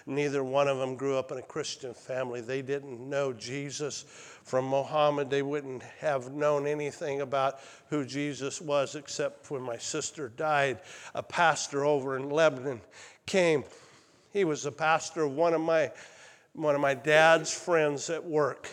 Neither 0.05 0.43
one 0.43 0.67
of 0.67 0.77
them 0.77 0.97
grew 0.97 1.17
up 1.17 1.31
in 1.31 1.37
a 1.37 1.41
Christian 1.41 1.93
family. 1.93 2.41
They 2.41 2.61
didn't 2.61 2.99
know 2.99 3.31
Jesus 3.31 4.03
from 4.43 4.65
Mohammed. 4.65 5.29
They 5.29 5.41
wouldn't 5.41 5.83
have 6.01 6.33
known 6.33 6.67
anything 6.67 7.21
about 7.21 7.61
who 7.89 8.03
Jesus 8.03 8.59
was 8.59 8.95
except 8.95 9.49
when 9.49 9.61
my 9.61 9.77
sister 9.77 10.27
died. 10.27 10.79
A 11.15 11.23
pastor 11.23 11.85
over 11.85 12.17
in 12.17 12.29
Lebanon 12.29 12.81
came. 13.25 13.63
He 14.33 14.43
was 14.43 14.65
a 14.65 14.71
pastor 14.71 15.23
of 15.23 15.31
one 15.31 15.53
of 15.53 15.61
my, 15.61 15.93
one 16.51 16.75
of 16.75 16.81
my 16.81 16.93
dad's 16.93 17.53
friends 17.53 18.09
at 18.09 18.25
work. 18.25 18.67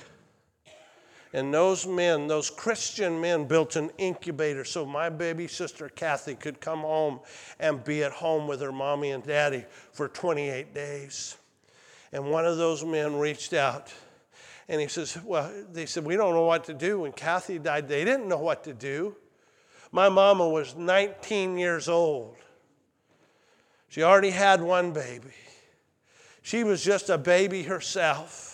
And 1.32 1.54
those 1.54 1.86
men, 1.86 2.26
those 2.26 2.50
Christian 2.50 3.20
men, 3.20 3.44
built 3.44 3.76
an 3.76 3.90
incubator 3.98 4.64
so 4.64 4.84
my 4.84 5.08
baby 5.08 5.46
sister 5.46 5.88
Kathy 5.88 6.34
could 6.34 6.60
come 6.60 6.80
home 6.80 7.20
and 7.60 7.84
be 7.84 8.02
at 8.02 8.12
home 8.12 8.48
with 8.48 8.60
her 8.60 8.72
mommy 8.72 9.12
and 9.12 9.24
daddy 9.24 9.64
for 9.92 10.08
28 10.08 10.74
days. 10.74 11.36
And 12.12 12.30
one 12.30 12.46
of 12.46 12.56
those 12.56 12.84
men 12.84 13.16
reached 13.16 13.52
out 13.52 13.92
and 14.68 14.80
he 14.80 14.88
says, 14.88 15.18
Well, 15.24 15.52
they 15.72 15.86
said, 15.86 16.04
We 16.04 16.16
don't 16.16 16.34
know 16.34 16.44
what 16.44 16.64
to 16.64 16.74
do. 16.74 17.00
When 17.00 17.12
Kathy 17.12 17.58
died, 17.58 17.88
they 17.88 18.04
didn't 18.04 18.28
know 18.28 18.38
what 18.38 18.64
to 18.64 18.72
do. 18.72 19.16
My 19.92 20.08
mama 20.08 20.48
was 20.48 20.76
19 20.76 21.58
years 21.58 21.88
old. 21.88 22.36
She 23.88 24.04
already 24.04 24.30
had 24.30 24.62
one 24.62 24.92
baby. 24.92 25.34
She 26.42 26.62
was 26.62 26.84
just 26.84 27.10
a 27.10 27.18
baby 27.18 27.64
herself. 27.64 28.49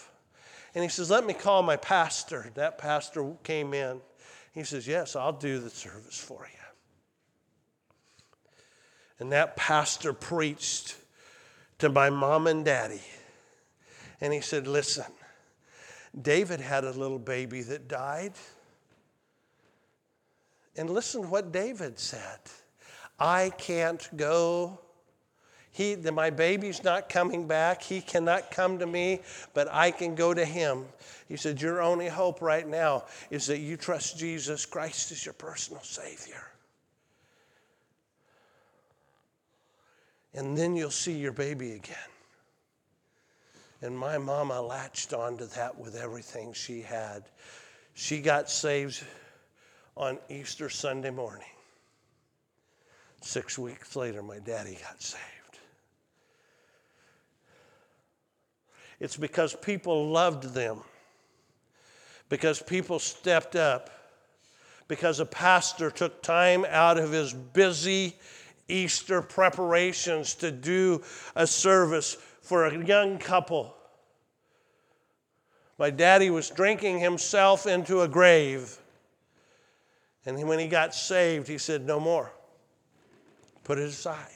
And 0.77 0.83
he 0.83 0.91
says, 0.91 1.11
Let 1.11 1.25
me 1.25 1.33
call 1.33 1.63
my 1.63 1.77
pastor. 1.77 2.51
That 2.55 2.77
pastor 2.77 3.33
came 3.43 3.73
in. 3.73 4.03
He 4.53 4.63
says, 4.63 4.87
Yes, 4.87 5.17
I'll 5.17 5.33
do 5.33 5.59
the 5.59 5.71
service 5.71 6.21
for 6.21 6.47
you. 6.47 6.59
And 9.19 9.33
that 9.33 9.57
pastor 9.57 10.13
preached 10.13 10.97
to 11.79 11.89
my 11.89 12.11
mom 12.11 12.47
and 12.47 12.63
daddy. 12.63 13.01
And 14.21 14.35
he 14.35 14.43
said, 14.43 14.67
Listen, 14.67 15.07
David 16.21 16.61
had 16.61 16.85
a 16.85 16.93
little 16.93 17.19
baby 17.19 17.63
that 17.63 17.89
died. 17.89 18.35
And 20.77 20.91
listen 20.91 21.23
to 21.23 21.29
what 21.29 21.53
David 21.53 21.99
said 21.99 22.41
I 23.19 23.49
can't 23.57 24.15
go. 24.15 24.79
He, 25.77 25.95
my 25.95 26.31
baby's 26.31 26.83
not 26.83 27.11
coming 27.11 27.47
back. 27.47 27.83
He 27.83 28.01
cannot 28.01 28.51
come 28.51 28.79
to 28.79 28.87
me, 28.87 29.21
but 29.53 29.69
I 29.71 29.91
can 29.91 30.15
go 30.15 30.33
to 30.33 30.43
him. 30.43 30.87
He 31.29 31.37
said, 31.37 31.61
Your 31.61 31.83
only 31.83 32.09
hope 32.09 32.41
right 32.41 32.67
now 32.67 33.05
is 33.31 33.47
that 33.49 33.59
you 33.59 33.77
trust 33.77 34.19
Jesus 34.19 34.65
Christ 34.65 35.13
as 35.13 35.27
your 35.27 35.35
personal 35.35 35.83
Savior. 35.83 36.43
And 40.33 40.57
then 40.57 40.77
you'll 40.77 40.91
see 40.91 41.19
your 41.19 41.33
baby 41.33 41.73
again. 41.73 42.09
And 43.83 43.99
my 43.99 44.17
mama 44.17 44.63
latched 44.63 45.13
onto 45.13 45.45
that 45.49 45.79
with 45.79 45.95
everything 45.95 46.55
she 46.55 46.81
had. 46.81 47.25
She 47.93 48.23
got 48.23 48.49
saved 48.49 49.05
on 49.95 50.17
Easter 50.31 50.71
Sunday 50.71 51.11
morning. 51.11 51.45
Six 53.21 53.59
weeks 53.59 53.95
later, 53.95 54.23
my 54.23 54.39
daddy 54.39 54.79
got 54.83 55.03
saved. 55.03 55.36
It's 58.99 59.17
because 59.17 59.55
people 59.55 60.09
loved 60.09 60.55
them, 60.55 60.81
because 62.29 62.63
people 62.63 62.99
stepped 62.99 63.57
up, 63.57 63.91
because 64.89 65.21
a 65.21 65.27
pastor 65.27 65.91
took 65.91 66.23
time 66.23 66.65
out 66.69 66.99
of 66.99 67.13
his 67.13 67.33
busy 67.33 68.17
Easter 68.69 69.23
preparations 69.23 70.35
to 70.37 70.51
do 70.51 71.03
a 71.35 71.47
service 71.47 72.17
for 72.43 72.67
a 72.67 72.85
young 72.85 73.19
couple. 73.19 73.75
My 75.79 75.91
daddy 75.91 76.31
was 76.31 76.49
drinking 76.49 77.01
himself 77.01 77.67
into 77.67 78.01
a 78.01 78.09
grave. 78.09 78.79
And 80.25 80.43
when 80.49 80.59
he 80.59 80.69
got 80.69 80.95
saved, 80.95 81.47
he 81.47 81.59
said, 81.59 81.87
No 81.87 82.01
more. 82.01 82.33
Put 83.63 83.79
it 83.79 83.89
aside. 83.89 84.36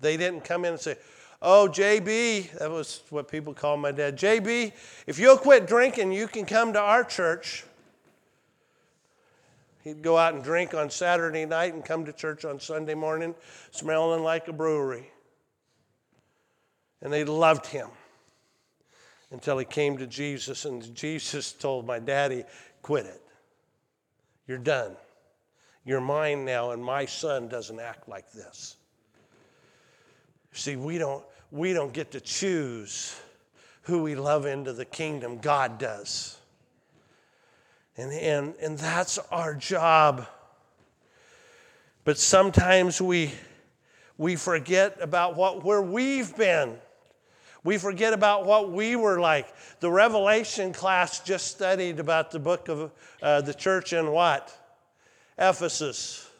They 0.00 0.16
didn't 0.16 0.44
come 0.44 0.64
in 0.64 0.72
and 0.72 0.80
say, 0.80 0.96
Oh, 1.42 1.68
JB, 1.70 2.58
that 2.58 2.70
was 2.70 3.02
what 3.10 3.28
people 3.28 3.52
called 3.52 3.80
my 3.80 3.92
dad. 3.92 4.18
JB, 4.18 4.72
if 5.06 5.18
you'll 5.18 5.36
quit 5.36 5.66
drinking, 5.66 6.12
you 6.12 6.26
can 6.26 6.46
come 6.46 6.72
to 6.72 6.80
our 6.80 7.04
church. 7.04 7.64
He'd 9.84 10.02
go 10.02 10.16
out 10.16 10.34
and 10.34 10.42
drink 10.42 10.74
on 10.74 10.90
Saturday 10.90 11.44
night 11.44 11.74
and 11.74 11.84
come 11.84 12.06
to 12.06 12.12
church 12.12 12.44
on 12.44 12.58
Sunday 12.58 12.94
morning 12.94 13.34
smelling 13.70 14.24
like 14.24 14.48
a 14.48 14.52
brewery. 14.52 15.10
And 17.02 17.12
they 17.12 17.22
loved 17.24 17.66
him 17.66 17.88
until 19.30 19.58
he 19.58 19.64
came 19.64 19.98
to 19.98 20.06
Jesus, 20.06 20.64
and 20.64 20.94
Jesus 20.94 21.52
told 21.52 21.86
my 21.86 21.98
daddy, 21.98 22.44
Quit 22.82 23.06
it. 23.06 23.22
You're 24.46 24.58
done. 24.58 24.96
You're 25.84 26.00
mine 26.00 26.44
now, 26.44 26.70
and 26.70 26.82
my 26.84 27.04
son 27.04 27.48
doesn't 27.48 27.78
act 27.78 28.08
like 28.08 28.32
this. 28.32 28.75
See, 30.56 30.74
we 30.74 30.96
don't, 30.96 31.22
we 31.50 31.74
don't 31.74 31.92
get 31.92 32.12
to 32.12 32.20
choose 32.20 33.14
who 33.82 34.02
we 34.02 34.14
love 34.14 34.46
into 34.46 34.72
the 34.72 34.86
kingdom, 34.86 35.36
God 35.38 35.78
does. 35.78 36.38
And, 37.98 38.10
and, 38.10 38.54
and 38.60 38.78
that's 38.78 39.18
our 39.30 39.54
job. 39.54 40.26
But 42.04 42.16
sometimes 42.16 43.02
we, 43.02 43.32
we 44.16 44.36
forget 44.36 44.96
about 45.00 45.36
what, 45.36 45.62
where 45.62 45.82
we've 45.82 46.34
been. 46.34 46.78
We 47.62 47.76
forget 47.76 48.14
about 48.14 48.46
what 48.46 48.72
we 48.72 48.96
were 48.96 49.20
like. 49.20 49.52
The 49.80 49.90
Revelation 49.90 50.72
class 50.72 51.20
just 51.20 51.48
studied 51.48 52.00
about 52.00 52.30
the 52.30 52.38
book 52.38 52.68
of 52.68 52.92
uh, 53.22 53.42
the 53.42 53.54
church 53.54 53.92
in 53.92 54.10
what? 54.10 54.56
Ephesus. 55.36 56.30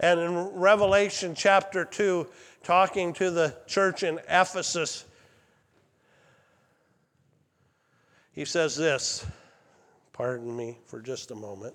And 0.00 0.20
in 0.20 0.34
Revelation 0.54 1.34
chapter 1.34 1.84
2, 1.84 2.26
talking 2.64 3.12
to 3.12 3.30
the 3.30 3.54
church 3.66 4.02
in 4.02 4.18
Ephesus, 4.28 5.04
he 8.32 8.44
says 8.44 8.76
this. 8.76 9.24
Pardon 10.12 10.56
me 10.56 10.78
for 10.86 11.00
just 11.00 11.30
a 11.30 11.34
moment. 11.34 11.74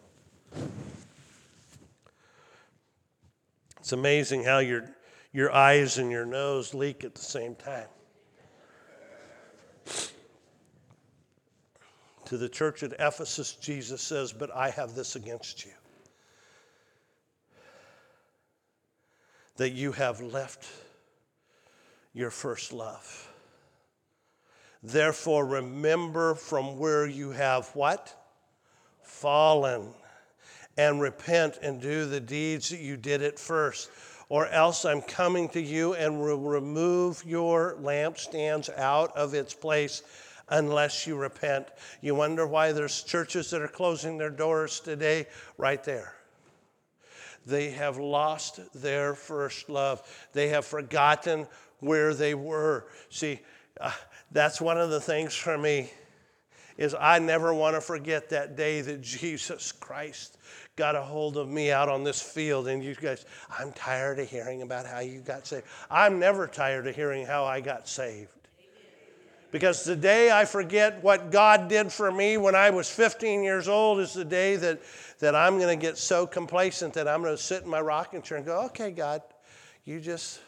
It's 3.79 3.93
amazing 3.93 4.43
how 4.43 4.59
your, 4.59 4.89
your 5.31 5.53
eyes 5.53 5.97
and 5.97 6.11
your 6.11 6.25
nose 6.25 6.73
leak 6.73 7.03
at 7.03 7.15
the 7.15 7.21
same 7.21 7.55
time. 7.55 7.87
To 12.25 12.37
the 12.37 12.49
church 12.49 12.83
at 12.83 12.93
Ephesus, 12.93 13.53
Jesus 13.53 14.01
says, 14.01 14.31
But 14.31 14.55
I 14.55 14.69
have 14.69 14.95
this 14.95 15.15
against 15.15 15.65
you 15.65 15.71
that 19.59 19.73
you 19.73 19.91
have 19.91 20.21
left 20.21 20.65
your 22.13 22.31
first 22.31 22.71
love. 22.71 23.29
Therefore, 24.81 25.45
remember 25.45 26.33
from 26.33 26.79
where 26.79 27.05
you 27.05 27.31
have 27.31 27.67
what? 27.73 28.15
Fallen. 29.03 29.89
And 30.77 31.01
repent 31.01 31.59
and 31.61 31.81
do 31.81 32.05
the 32.05 32.21
deeds 32.21 32.69
that 32.69 32.79
you 32.79 32.95
did 32.95 33.21
at 33.21 33.37
first. 33.37 33.89
Or 34.29 34.47
else 34.47 34.85
I'm 34.85 35.01
coming 35.01 35.49
to 35.49 35.61
you 35.61 35.93
and 35.93 36.21
will 36.21 36.39
remove 36.39 37.21
your 37.25 37.75
lampstands 37.81 38.73
out 38.77 39.15
of 39.17 39.33
its 39.33 39.53
place 39.53 40.03
unless 40.47 41.05
you 41.05 41.17
repent. 41.17 41.67
You 41.99 42.15
wonder 42.15 42.47
why 42.47 42.71
there's 42.71 43.03
churches 43.03 43.49
that 43.49 43.61
are 43.61 43.67
closing 43.67 44.17
their 44.17 44.29
doors 44.29 44.79
today? 44.79 45.27
Right 45.57 45.83
there. 45.83 46.13
They 47.49 47.71
have 47.71 47.97
lost 47.97 48.59
their 48.73 49.15
first 49.15 49.69
love. 49.69 50.01
They 50.33 50.49
have 50.49 50.65
forgotten 50.65 51.47
where 51.79 52.13
they 52.13 52.35
were. 52.35 52.87
See, 53.09 53.39
uh, 53.79 53.91
that's 54.31 54.61
one 54.61 54.77
of 54.77 54.89
the 54.89 55.01
things 55.01 55.35
for 55.35 55.57
me 55.57 55.91
is 56.77 56.95
I 56.97 57.19
never 57.19 57.53
want 57.53 57.75
to 57.75 57.81
forget 57.81 58.29
that 58.29 58.55
day 58.55 58.79
that 58.79 59.01
Jesus 59.01 59.73
Christ 59.73 60.37
got 60.77 60.95
a 60.95 61.01
hold 61.01 61.35
of 61.35 61.49
me 61.49 61.71
out 61.71 61.89
on 61.89 62.05
this 62.05 62.21
field 62.21 62.69
and 62.69 62.81
you 62.81 62.95
guys 62.95 63.25
I'm 63.49 63.73
tired 63.73 64.17
of 64.19 64.29
hearing 64.29 64.61
about 64.61 64.85
how 64.85 64.99
you 64.99 65.19
got 65.19 65.45
saved. 65.45 65.65
I'm 65.91 66.19
never 66.19 66.47
tired 66.47 66.87
of 66.87 66.95
hearing 66.95 67.25
how 67.25 67.43
I 67.43 67.59
got 67.59 67.89
saved. 67.89 68.38
Because 69.51 69.83
the 69.83 69.95
day 69.95 70.31
I 70.31 70.45
forget 70.45 71.03
what 71.03 71.31
God 71.31 71.69
did 71.69 71.91
for 71.91 72.11
me 72.11 72.37
when 72.37 72.53
I 72.53 72.69
was 72.69 72.89
15 72.89 73.43
years 73.43 73.67
old 73.67 73.99
is 73.99 74.13
the 74.13 74.25
day 74.25 74.55
that, 74.57 74.79
that 75.19 75.35
I'm 75.35 75.57
going 75.57 75.75
to 75.75 75.81
get 75.81 75.97
so 75.97 76.27
complacent 76.27 76.93
that 76.93 77.07
I'm 77.07 77.21
going 77.23 77.35
to 77.35 77.41
sit 77.41 77.63
in 77.63 77.69
my 77.69 77.81
rocking 77.81 78.21
chair 78.21 78.37
and 78.37 78.45
go, 78.45 78.65
okay, 78.65 78.91
God, 78.91 79.23
you 79.85 79.99
just, 79.99 80.39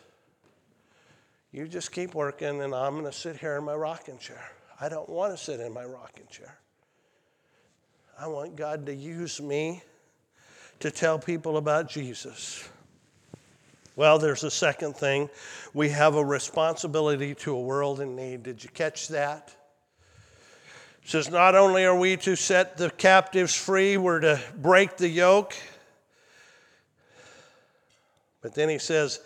you 1.52 1.68
just 1.68 1.92
keep 1.92 2.14
working 2.14 2.62
and 2.62 2.76
I'm 2.76 2.94
going 2.94 3.06
to 3.06 3.12
sit 3.12 3.38
here 3.38 3.58
in 3.58 3.64
my 3.64 3.74
rocking 3.74 4.20
chair. 4.20 4.42
I 4.80 4.88
don't 4.88 5.10
want 5.10 5.36
to 5.36 5.44
sit 5.44 5.60
in 5.60 5.74
my 5.74 5.86
rocking 5.86 6.28
chair. 6.30 6.58
I 8.20 8.28
want 8.28 8.56
God 8.56 8.86
to 8.86 8.94
use 8.94 9.42
me 9.42 9.82
to 10.80 10.92
tell 10.92 11.18
people 11.18 11.58
about 11.58 11.90
Jesus. 11.90 12.68
Well, 13.96 14.20
there's 14.20 14.44
a 14.44 14.52
second 14.52 14.96
thing. 14.96 15.30
We 15.74 15.90
have 15.90 16.16
a 16.16 16.24
responsibility 16.24 17.36
to 17.36 17.54
a 17.54 17.62
world 17.62 18.00
in 18.00 18.16
need. 18.16 18.44
Did 18.44 18.64
you 18.64 18.70
catch 18.70 19.10
that? 19.10 19.54
It 21.04 21.10
says, 21.10 21.30
Not 21.30 21.56
only 21.56 21.86
are 21.86 21.98
we 21.98 22.16
to 22.18 22.36
set 22.36 22.78
the 22.78 22.90
captives 22.90 23.56
free, 23.56 23.98
we're 23.98 24.22
to 24.22 24.40
break 24.58 24.98
the 24.98 25.10
yoke. 25.10 25.56
But 28.42 28.56
then 28.56 28.70
he 28.70 28.80
says, 28.80 29.20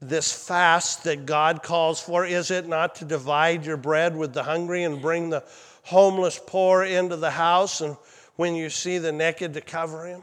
This 0.00 0.32
fast 0.32 1.04
that 1.04 1.26
God 1.26 1.62
calls 1.62 2.00
for, 2.00 2.24
is 2.24 2.50
it 2.50 2.68
not 2.68 2.96
to 2.96 3.04
divide 3.04 3.66
your 3.66 3.76
bread 3.76 4.16
with 4.16 4.34
the 4.34 4.44
hungry 4.44 4.84
and 4.84 5.02
bring 5.02 5.30
the 5.30 5.44
homeless 5.82 6.40
poor 6.44 6.84
into 6.84 7.16
the 7.16 7.30
house, 7.30 7.80
and 7.80 7.96
when 8.36 8.54
you 8.54 8.70
see 8.70 8.98
the 8.98 9.12
naked, 9.12 9.54
to 9.54 9.60
cover 9.60 10.06
him? 10.06 10.22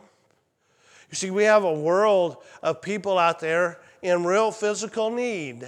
You 1.12 1.18
see, 1.18 1.30
we 1.30 1.44
have 1.44 1.66
a 1.66 1.74
world 1.74 2.38
of 2.64 2.82
people 2.82 3.20
out 3.20 3.40
there 3.42 3.80
in 4.02 4.24
real 4.24 4.52
physical 4.52 5.12
need. 5.12 5.68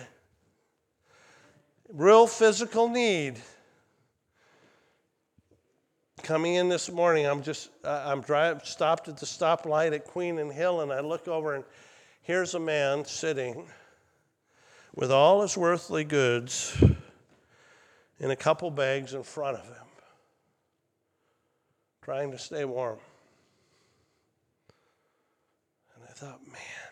Real 1.91 2.25
physical 2.25 2.87
need. 2.87 3.39
Coming 6.23 6.55
in 6.55 6.69
this 6.69 6.89
morning, 6.89 7.25
I'm 7.25 7.43
just, 7.43 7.69
I'm 7.83 8.23
stopped 8.63 9.09
at 9.09 9.17
the 9.17 9.25
stoplight 9.25 9.93
at 9.93 10.05
Queen 10.05 10.39
and 10.39 10.51
Hill, 10.51 10.79
and 10.79 10.93
I 10.93 11.01
look 11.01 11.27
over, 11.27 11.55
and 11.55 11.65
here's 12.21 12.53
a 12.53 12.59
man 12.59 13.03
sitting 13.03 13.65
with 14.95 15.11
all 15.11 15.41
his 15.41 15.57
worldly 15.57 16.05
goods 16.05 16.81
in 18.19 18.31
a 18.31 18.35
couple 18.37 18.71
bags 18.71 19.13
in 19.13 19.23
front 19.23 19.57
of 19.57 19.65
him, 19.65 19.85
trying 22.01 22.31
to 22.31 22.37
stay 22.37 22.63
warm. 22.63 22.99
I 26.09 26.12
thought, 26.23 26.45
man, 26.47 26.91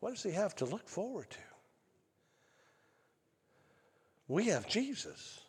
what 0.00 0.14
does 0.14 0.22
he 0.22 0.30
have 0.30 0.56
to 0.56 0.64
look 0.64 0.88
forward 0.88 1.28
to? 1.28 1.38
We 4.28 4.46
have 4.46 4.66
Jesus. 4.66 5.40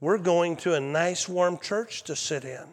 We're 0.00 0.18
going 0.18 0.56
to 0.56 0.74
a 0.74 0.80
nice, 0.80 1.28
warm 1.28 1.58
church 1.58 2.02
to 2.04 2.16
sit 2.16 2.44
in. 2.44 2.64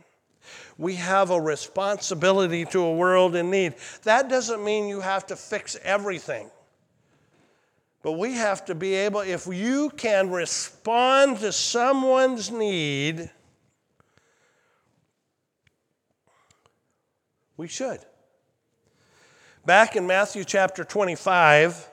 We 0.77 0.95
have 0.95 1.29
a 1.29 1.39
responsibility 1.39 2.65
to 2.65 2.81
a 2.81 2.95
world 2.95 3.35
in 3.35 3.51
need. 3.51 3.75
That 4.03 4.29
doesn't 4.29 4.63
mean 4.63 4.87
you 4.87 5.01
have 5.01 5.27
to 5.27 5.35
fix 5.35 5.77
everything. 5.83 6.49
But 8.01 8.13
we 8.13 8.33
have 8.33 8.65
to 8.65 8.75
be 8.75 8.95
able, 8.95 9.19
if 9.19 9.45
you 9.45 9.91
can 9.91 10.31
respond 10.31 11.39
to 11.39 11.51
someone's 11.51 12.49
need, 12.49 13.29
We 17.57 17.67
should. 17.67 17.99
Back 19.65 19.95
in 19.95 20.05
Matthew 20.05 20.43
chapter 20.43 20.83
25, 20.83 21.89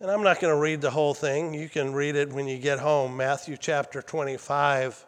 and 0.00 0.10
I'm 0.10 0.24
not 0.24 0.40
going 0.40 0.52
to 0.52 0.60
read 0.60 0.80
the 0.80 0.90
whole 0.90 1.14
thing. 1.14 1.54
You 1.54 1.68
can 1.68 1.92
read 1.92 2.16
it 2.16 2.32
when 2.32 2.48
you 2.48 2.58
get 2.58 2.80
home. 2.80 3.16
Matthew 3.16 3.56
chapter 3.56 4.02
25, 4.02 5.06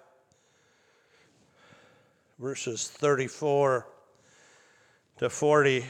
verses 2.38 2.88
34 2.88 3.86
to 5.18 5.28
40. 5.28 5.84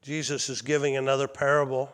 Jesus 0.00 0.48
is 0.48 0.62
giving 0.62 0.96
another 0.96 1.28
parable. 1.28 1.92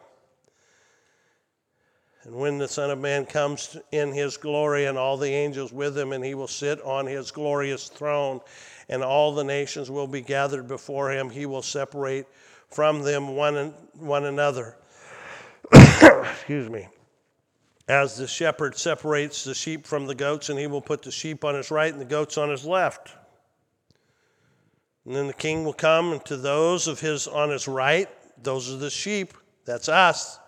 And 2.28 2.36
when 2.36 2.58
the 2.58 2.68
Son 2.68 2.90
of 2.90 2.98
Man 2.98 3.24
comes 3.24 3.78
in 3.90 4.12
his 4.12 4.36
glory 4.36 4.84
and 4.84 4.98
all 4.98 5.16
the 5.16 5.30
angels 5.30 5.72
with 5.72 5.96
him, 5.96 6.12
and 6.12 6.22
he 6.22 6.34
will 6.34 6.46
sit 6.46 6.78
on 6.82 7.06
his 7.06 7.30
glorious 7.30 7.88
throne, 7.88 8.42
and 8.90 9.02
all 9.02 9.34
the 9.34 9.44
nations 9.44 9.90
will 9.90 10.06
be 10.06 10.20
gathered 10.20 10.68
before 10.68 11.10
him, 11.10 11.30
he 11.30 11.46
will 11.46 11.62
separate 11.62 12.26
from 12.68 13.00
them 13.00 13.34
one, 13.34 13.72
one 13.94 14.26
another. 14.26 14.76
Excuse 15.72 16.68
me. 16.68 16.88
As 17.88 18.18
the 18.18 18.26
shepherd 18.26 18.76
separates 18.76 19.42
the 19.44 19.54
sheep 19.54 19.86
from 19.86 20.06
the 20.06 20.14
goats, 20.14 20.50
and 20.50 20.58
he 20.58 20.66
will 20.66 20.82
put 20.82 21.00
the 21.00 21.10
sheep 21.10 21.46
on 21.46 21.54
his 21.54 21.70
right 21.70 21.90
and 21.90 22.00
the 22.00 22.04
goats 22.04 22.36
on 22.36 22.50
his 22.50 22.66
left. 22.66 23.10
And 25.06 25.16
then 25.16 25.28
the 25.28 25.32
king 25.32 25.64
will 25.64 25.72
come, 25.72 26.12
and 26.12 26.22
to 26.26 26.36
those 26.36 26.88
of 26.88 27.00
his 27.00 27.26
on 27.26 27.48
his 27.48 27.66
right, 27.66 28.10
those 28.42 28.70
are 28.70 28.76
the 28.76 28.90
sheep, 28.90 29.32
that's 29.64 29.88
us 29.88 30.38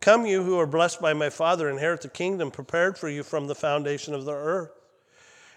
Come, 0.00 0.24
you 0.24 0.42
who 0.42 0.58
are 0.58 0.66
blessed 0.66 1.00
by 1.00 1.12
my 1.12 1.28
Father, 1.28 1.68
inherit 1.68 2.00
the 2.00 2.08
kingdom 2.08 2.50
prepared 2.50 2.96
for 2.96 3.08
you 3.08 3.22
from 3.22 3.46
the 3.46 3.54
foundation 3.54 4.14
of 4.14 4.24
the 4.24 4.32
earth. 4.32 4.70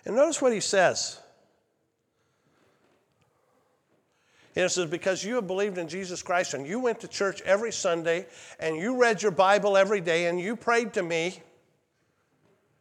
And 0.06 0.16
notice 0.16 0.42
what 0.42 0.52
he 0.52 0.60
says. 0.60 1.20
And 4.56 4.66
it 4.66 4.70
says, 4.70 4.90
Because 4.90 5.24
you 5.24 5.36
have 5.36 5.48
believed 5.48 5.78
in 5.78 5.88
Jesus 5.88 6.22
Christ 6.22 6.54
and 6.54 6.68
you 6.68 6.80
went 6.80 7.00
to 7.00 7.08
church 7.08 7.42
every 7.42 7.72
Sunday 7.72 8.28
and 8.60 8.76
you 8.76 9.00
read 9.00 9.22
your 9.22 9.32
Bible 9.32 9.78
every 9.78 10.02
day 10.02 10.28
and 10.28 10.40
you 10.40 10.58
prayed 10.58 10.94
to 10.94 11.04
me, 11.04 11.42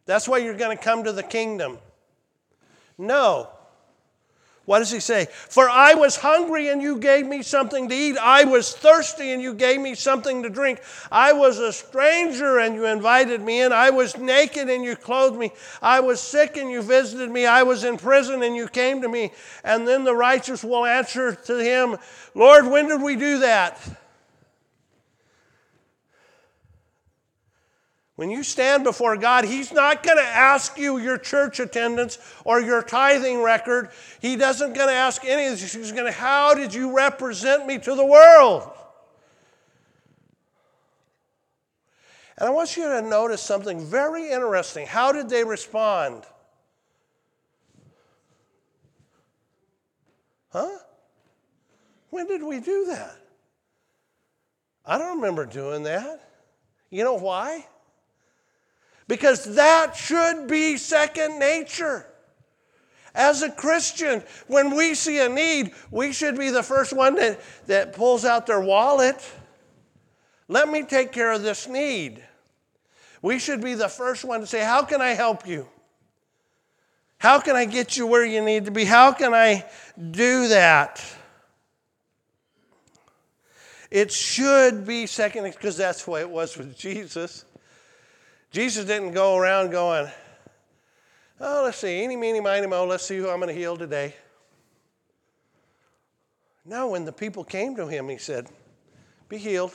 that's 0.05 0.27
why 0.27 0.39
you're 0.39 0.57
going 0.57 0.77
to 0.77 0.83
come 0.83 1.05
to 1.05 1.13
the 1.13 1.23
kingdom. 1.23 1.79
No. 2.99 3.49
What 4.73 4.79
does 4.79 4.91
he 4.91 5.01
say? 5.01 5.27
For 5.31 5.69
I 5.69 5.93
was 5.93 6.17
hungry 6.17 6.69
and 6.69 6.81
you 6.81 6.97
gave 6.97 7.27
me 7.27 7.43
something 7.43 7.91
to 7.91 7.95
eat. 7.95 8.17
I 8.17 8.45
was 8.45 8.73
thirsty 8.75 9.33
and 9.33 9.43
you 9.43 9.53
gave 9.53 9.79
me 9.79 9.95
something 9.95 10.43
to 10.45 10.49
drink. 10.49 10.81
I 11.11 11.35
was 11.35 11.59
a 11.59 11.75
stranger 11.75 12.59
and 12.59 12.75
you 12.75 12.87
invited 12.87 13.43
me 13.43 13.61
in. 13.61 13.71
I 13.71 13.91
was 13.91 14.17
naked 14.17 14.71
and 14.71 14.83
you 14.83 14.97
clothed 14.97 15.37
me. 15.37 15.53
I 15.83 16.01
was 16.01 16.23
sick 16.23 16.57
and 16.57 16.71
you 16.71 16.81
visited 16.81 17.31
me. 17.31 17.45
I 17.45 17.65
was 17.65 17.85
in 17.85 17.99
prison 17.99 18.43
and 18.43 18.57
you 18.57 18.67
came 18.67 19.03
to 19.03 19.11
me. 19.11 19.33
And 19.63 19.87
then 19.87 20.05
the 20.05 20.17
righteous 20.17 20.65
will 20.65 20.87
answer 20.87 21.35
to 21.35 21.59
him, 21.59 21.99
Lord, 22.35 22.67
when 22.67 22.89
did 22.89 23.03
we 23.03 23.15
do 23.15 23.41
that? 23.41 23.79
When 28.17 28.31
you 28.31 28.43
stand 28.43 28.85
before 28.85 29.17
God, 29.17 29.45
He's 29.45 29.73
not 29.73 30.03
going 30.03 30.19
to 30.19 30.23
ask 30.23 30.79
you 30.79 30.99
your 30.99 31.17
church 31.17 31.61
attendance 31.61 32.19
or 32.45 32.61
your 32.61 32.83
tithing 32.83 33.43
record. 33.43 33.91
He 34.21 34.37
doesn't 34.37 34.75
going 34.75 34.89
to 34.89 34.95
ask 34.95 35.25
any 35.25 35.47
of 35.47 35.59
this. 35.59 35.73
He's 35.73 35.93
going 35.93 36.05
to, 36.05 36.13
how 36.13 36.55
did 36.55 36.75
you 36.75 36.95
represent 36.95 37.67
me 37.67 37.79
to 37.79 37.95
the 37.95 38.05
world? 38.05 38.71
And 42.37 42.49
I 42.49 42.51
want 42.51 42.77
you 42.77 42.85
to 42.85 43.03
notice 43.03 43.41
something 43.41 43.85
very 43.85 44.31
interesting. 44.31 44.87
How 44.87 45.13
did 45.13 45.29
they 45.29 45.45
respond? 45.45 46.25
Huh? 50.51 50.69
When 52.11 52.27
did 52.27 52.43
we 52.43 52.61
do 52.61 52.87
that? 52.91 53.17
I 54.85 54.99
don't 54.99 55.17
remember 55.17 55.47
doing 55.47 55.85
that. 55.85 56.21
You 56.91 57.05
know 57.05 57.15
why? 57.15 57.67
Because 59.13 59.57
that 59.57 59.95
should 59.95 60.49
be 60.49 60.79
second 60.79 61.39
nature. 61.39 62.07
As 63.15 63.43
a 63.43 63.51
Christian, 63.51 64.23
when 64.47 64.75
we 64.75 64.95
see 64.95 65.21
a 65.21 65.29
need, 65.29 65.75
we 65.91 66.15
should 66.15 66.39
be 66.39 66.49
the 66.49 66.63
first 66.63 66.95
one 66.95 67.17
that, 67.17 67.39
that 67.67 67.93
pulls 67.93 68.25
out 68.25 68.47
their 68.47 68.63
wallet. 68.63 69.23
Let 70.49 70.67
me 70.67 70.83
take 70.83 71.13
care 71.13 71.31
of 71.31 71.43
this 71.43 71.69
need. 71.69 72.25
We 73.21 73.39
should 73.39 73.61
be 73.61 73.75
the 73.75 73.91
first 73.91 74.25
one 74.25 74.41
to 74.41 74.47
say, 74.47 74.65
How 74.65 74.83
can 74.83 75.03
I 75.03 75.11
help 75.11 75.47
you? 75.47 75.69
How 77.19 77.39
can 77.39 77.55
I 77.55 77.67
get 77.67 77.99
you 77.99 78.07
where 78.07 78.25
you 78.25 78.43
need 78.43 78.65
to 78.65 78.71
be? 78.71 78.87
How 78.87 79.13
can 79.13 79.35
I 79.35 79.67
do 80.11 80.49
that? 80.49 81.05
It 83.91 84.11
should 84.11 84.87
be 84.87 85.07
second, 85.07 85.45
because 85.53 85.77
that's 85.77 86.07
the 86.07 86.13
way 86.13 86.23
it 86.23 86.31
was 86.31 86.57
with 86.57 86.79
Jesus. 86.79 87.45
Jesus 88.53 88.85
didn't 88.85 89.13
go 89.13 89.37
around 89.37 89.71
going, 89.71 90.11
oh, 91.41 91.63
let's 91.65 91.79
see, 91.79 92.03
eeny, 92.03 92.17
meeny, 92.17 92.39
miny, 92.39 92.67
mo, 92.67 92.85
let's 92.85 93.07
see 93.07 93.17
who 93.17 93.31
I'm 93.31 93.41
going 93.41 93.49
to 93.49 93.59
heal 93.59 93.79
today. 93.79 94.15
No, 96.67 96.89
when 96.89 97.07
the 97.07 97.13
people 97.13 97.45
came 97.45 97.75
to 97.77 97.87
him, 97.87 98.11
he 98.11 98.19
said, 98.19 98.49
be 99.31 99.39
healed. 99.39 99.73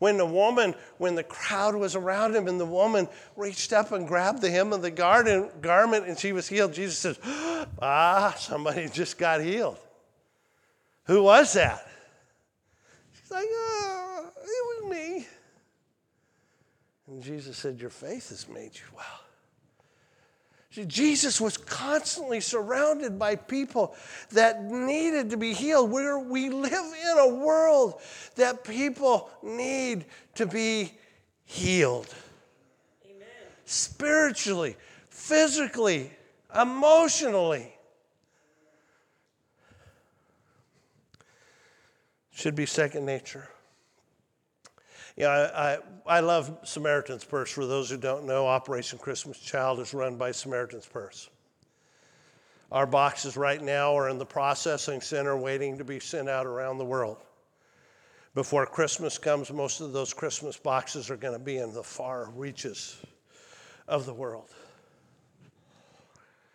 When 0.00 0.16
the 0.16 0.26
woman, 0.26 0.74
when 0.98 1.14
the 1.14 1.22
crowd 1.22 1.76
was 1.76 1.94
around 1.94 2.34
him 2.34 2.48
and 2.48 2.60
the 2.60 2.66
woman 2.66 3.08
reached 3.36 3.72
up 3.72 3.92
and 3.92 4.08
grabbed 4.08 4.42
the 4.42 4.50
hem 4.50 4.72
of 4.72 4.82
the 4.82 4.90
garden, 4.90 5.48
garment 5.60 6.06
and 6.08 6.18
she 6.18 6.32
was 6.32 6.48
healed, 6.48 6.74
Jesus 6.74 6.98
says, 6.98 7.18
ah, 7.80 8.34
somebody 8.36 8.88
just 8.88 9.18
got 9.18 9.40
healed. 9.40 9.78
Who 11.04 11.22
was 11.22 11.52
that? 11.52 11.86
She's 13.12 13.30
like, 13.30 13.46
oh, 13.48 14.30
it 14.36 14.82
was 14.82 14.90
me. 14.90 15.26
And 17.14 17.22
Jesus 17.22 17.56
said, 17.56 17.80
Your 17.80 17.90
faith 17.90 18.30
has 18.30 18.48
made 18.48 18.74
you 18.74 18.82
well. 18.96 19.20
See, 20.72 20.84
Jesus 20.84 21.40
was 21.40 21.56
constantly 21.56 22.40
surrounded 22.40 23.20
by 23.20 23.36
people 23.36 23.94
that 24.32 24.64
needed 24.64 25.30
to 25.30 25.36
be 25.36 25.54
healed. 25.54 25.92
Where 25.92 26.18
we 26.18 26.48
live 26.48 26.72
in 26.72 27.18
a 27.18 27.36
world 27.36 28.00
that 28.34 28.64
people 28.64 29.30
need 29.44 30.06
to 30.34 30.44
be 30.44 30.90
healed. 31.44 32.12
Amen. 33.06 33.28
Spiritually, 33.64 34.76
physically, 35.08 36.10
emotionally. 36.60 37.72
Should 42.32 42.56
be 42.56 42.66
second 42.66 43.06
nature. 43.06 43.48
You 45.16 45.24
know, 45.24 45.30
I, 45.30 45.74
I, 45.74 45.78
I 46.06 46.20
love 46.20 46.58
Samaritan's 46.64 47.24
Purse. 47.24 47.50
For 47.50 47.66
those 47.66 47.88
who 47.88 47.96
don't 47.96 48.24
know, 48.24 48.46
Operation 48.46 48.98
Christmas 48.98 49.38
Child 49.38 49.78
is 49.80 49.94
run 49.94 50.16
by 50.16 50.32
Samaritan's 50.32 50.86
Purse. 50.86 51.30
Our 52.72 52.86
boxes 52.86 53.36
right 53.36 53.62
now 53.62 53.96
are 53.96 54.08
in 54.08 54.18
the 54.18 54.26
processing 54.26 55.00
center 55.00 55.36
waiting 55.36 55.78
to 55.78 55.84
be 55.84 56.00
sent 56.00 56.28
out 56.28 56.46
around 56.46 56.78
the 56.78 56.84
world. 56.84 57.18
Before 58.34 58.66
Christmas 58.66 59.16
comes, 59.16 59.52
most 59.52 59.80
of 59.80 59.92
those 59.92 60.12
Christmas 60.12 60.56
boxes 60.56 61.08
are 61.08 61.16
going 61.16 61.38
to 61.38 61.44
be 61.44 61.58
in 61.58 61.72
the 61.72 61.84
far 61.84 62.30
reaches 62.34 63.00
of 63.86 64.06
the 64.06 64.14
world. 64.14 64.50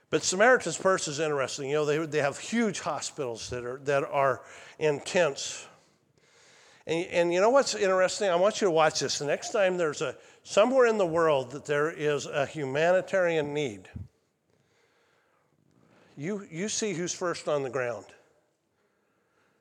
But 0.10 0.24
Samaritan's 0.24 0.78
Purse 0.78 1.08
is 1.08 1.22
interesting. 1.22 1.70
You 1.70 1.76
know, 1.76 1.86
they, 1.86 2.06
they 2.06 2.20
have 2.20 2.38
huge 2.38 2.82
hospitals 2.82 3.50
that 3.52 3.64
are, 3.64 3.80
that 3.86 4.04
are 4.04 4.42
intense 4.80 5.66
and, 6.90 7.06
and 7.12 7.34
you 7.34 7.40
know 7.40 7.52
what's 7.52 7.76
interesting? 7.76 8.30
I 8.30 8.36
want 8.36 8.62
you 8.62 8.66
to 8.66 8.72
watch 8.72 9.00
this. 9.00 9.20
The 9.20 9.26
next 9.26 9.52
time 9.52 9.78
there's 9.78 10.02
a 10.02 10.16
somewhere 10.44 10.88
in 10.88 10.98
the 10.98 11.06
world 11.06 11.52
that 11.52 11.66
there 11.66 11.92
is 11.92 12.26
a 12.26 12.48
humanitarian 12.48 13.54
need, 13.54 13.88
you, 16.18 16.48
you 16.50 16.68
see 16.68 16.94
who's 16.94 17.14
first 17.14 17.48
on 17.48 17.62
the 17.62 17.70
ground. 17.70 18.06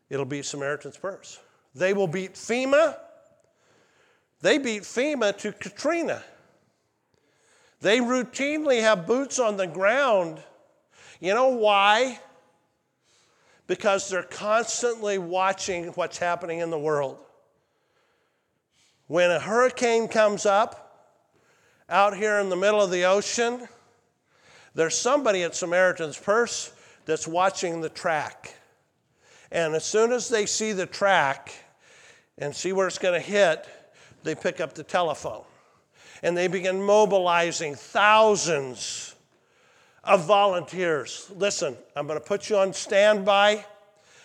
It'll 0.09 0.25
be 0.25 0.43
Samaritan's 0.43 0.97
Purse. 0.97 1.39
They 1.75 1.93
will 1.93 2.07
beat 2.07 2.35
FEMA. 2.35 2.97
They 4.41 4.57
beat 4.57 4.83
FEMA 4.83 5.37
to 5.39 5.53
Katrina. 5.53 6.23
They 7.81 7.99
routinely 7.99 8.81
have 8.81 9.07
boots 9.07 9.39
on 9.39 9.59
the 9.59 9.67
ground. 9.67 10.43
You 11.21 11.35
know 11.35 11.49
why? 11.49 12.19
Because 13.69 14.09
they're 14.09 14.25
constantly 14.25 15.19
watching 15.19 15.89
what's 15.89 16.19
happening 16.19 16.59
in 16.59 16.71
the 16.71 16.79
world. 16.79 17.19
When 19.07 19.31
a 19.31 19.39
hurricane 19.39 20.09
comes 20.09 20.45
up 20.45 21.15
out 21.89 22.17
here 22.17 22.41
in 22.41 22.49
the 22.49 22.57
middle 22.57 22.83
of 22.83 22.91
the 22.91 23.05
ocean, 23.05 23.69
there's 24.75 24.99
somebody 24.99 25.45
at 25.45 25.55
Samaritan's 25.55 26.19
Purse 26.19 26.73
that's 27.05 27.29
watching 27.29 27.81
the 27.81 27.89
track. 27.89 28.55
And 29.53 29.75
as 29.75 29.85
soon 29.85 30.13
as 30.13 30.29
they 30.29 30.47
see 30.47 30.73
the 30.73 30.87
track 30.87 31.53
and 32.37 32.55
see 32.55 32.73
where 32.73 32.87
it's 32.87 32.99
going 32.99 33.21
to 33.21 33.27
hit, 33.27 33.67
they 34.25 34.35
pick 34.35 34.61
up 34.61 34.75
the 34.75 34.83
telephone 34.83 35.45
and 36.23 36.37
they 36.37 36.49
begin 36.49 36.83
mobilizing 36.83 37.75
thousands 37.75 39.15
of 40.09 40.25
volunteers. 40.25 41.31
Listen, 41.37 41.77
I'm 41.95 42.07
going 42.07 42.19
to 42.19 42.25
put 42.25 42.49
you 42.49 42.57
on 42.57 42.73
standby. 42.73 43.65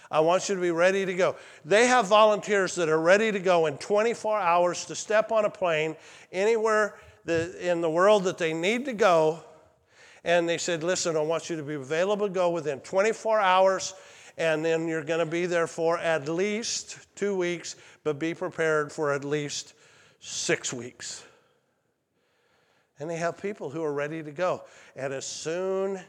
I 0.09 0.21
want 0.21 0.47
you 0.47 0.55
to 0.55 0.61
be 0.61 0.71
ready 0.71 1.05
to 1.05 1.13
go. 1.13 1.35
They 1.65 1.87
have 1.87 2.07
volunteers 2.07 2.75
that 2.75 2.87
are 2.87 2.99
ready 2.99 3.31
to 3.31 3.39
go 3.39 3.65
in 3.65 3.77
24 3.77 4.39
hours 4.39 4.85
to 4.85 4.95
step 4.95 5.31
on 5.31 5.43
a 5.43 5.49
plane 5.49 5.97
anywhere 6.31 6.95
in 7.27 7.81
the 7.81 7.89
world 7.89 8.23
that 8.23 8.37
they 8.37 8.53
need 8.53 8.85
to 8.85 8.93
go. 8.93 9.43
And 10.23 10.47
they 10.47 10.57
said, 10.57 10.83
Listen, 10.83 11.17
I 11.17 11.21
want 11.21 11.49
you 11.49 11.57
to 11.57 11.63
be 11.63 11.73
available 11.73 12.27
to 12.27 12.33
go 12.33 12.49
within 12.49 12.79
24 12.79 13.41
hours, 13.41 13.93
and 14.37 14.63
then 14.63 14.87
you're 14.87 15.03
going 15.03 15.19
to 15.19 15.25
be 15.25 15.45
there 15.47 15.67
for 15.67 15.97
at 15.97 16.29
least 16.29 16.97
two 17.15 17.35
weeks, 17.35 17.75
but 18.05 18.19
be 18.19 18.33
prepared 18.33 18.89
for 18.89 19.11
at 19.11 19.25
least 19.25 19.73
six 20.21 20.71
weeks 20.71 21.25
and 23.03 23.11
they 23.11 23.17
have 23.17 23.37
people 23.37 23.69
who 23.69 23.83
are 23.83 23.91
ready 23.91 24.23
to 24.23 24.31
go. 24.31 24.63
And 24.95 25.11
as 25.11 25.25
soon 25.25 25.99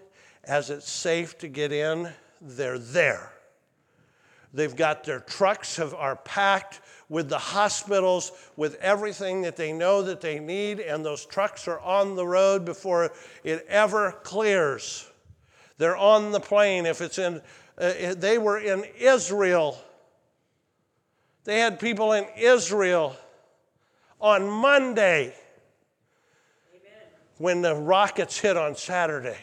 as 0.44 0.70
it's 0.70 0.88
safe 0.88 1.36
to 1.38 1.48
get 1.48 1.72
in, 1.72 2.08
they're 2.40 2.78
there. 2.78 3.32
They've 4.52 4.76
got 4.76 5.02
their 5.02 5.18
trucks 5.18 5.74
have, 5.74 5.92
are 5.92 6.14
packed 6.14 6.80
with 7.08 7.28
the 7.28 7.38
hospitals, 7.38 8.30
with 8.54 8.76
everything 8.76 9.42
that 9.42 9.56
they 9.56 9.72
know 9.72 10.02
that 10.02 10.20
they 10.20 10.38
need, 10.38 10.78
and 10.78 11.04
those 11.04 11.26
trucks 11.26 11.66
are 11.66 11.80
on 11.80 12.14
the 12.14 12.24
road 12.24 12.64
before 12.64 13.10
it 13.42 13.66
ever 13.68 14.12
clears. 14.22 15.10
They're 15.78 15.96
on 15.96 16.30
the 16.30 16.38
plane. 16.38 16.86
If 16.86 17.00
it's 17.00 17.18
in, 17.18 17.42
uh, 17.76 18.14
they 18.14 18.38
were 18.38 18.60
in 18.60 18.84
Israel. 19.00 19.76
They 21.42 21.58
had 21.58 21.80
people 21.80 22.12
in 22.12 22.26
Israel 22.36 23.16
on 24.20 24.48
Monday 24.48 25.34
when 27.38 27.62
the 27.62 27.74
rockets 27.74 28.38
hit 28.38 28.56
on 28.56 28.76
Saturday. 28.76 29.38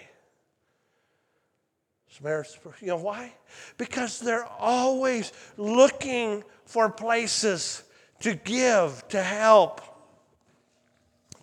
You 2.82 2.88
know 2.88 2.98
why? 2.98 3.34
Because 3.78 4.20
they're 4.20 4.46
always 4.46 5.32
looking 5.58 6.44
for 6.66 6.90
places 6.90 7.84
to 8.20 8.36
give, 8.36 9.08
to 9.10 9.22
help. 9.22 9.82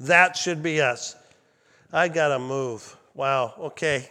That 0.01 0.37
should 0.37 0.63
be 0.63 0.81
us. 0.81 1.17
I 1.93 2.09
got 2.09 2.29
to 2.29 2.39
move. 2.39 2.97
Wow, 3.15 3.55
okay. 3.59 4.11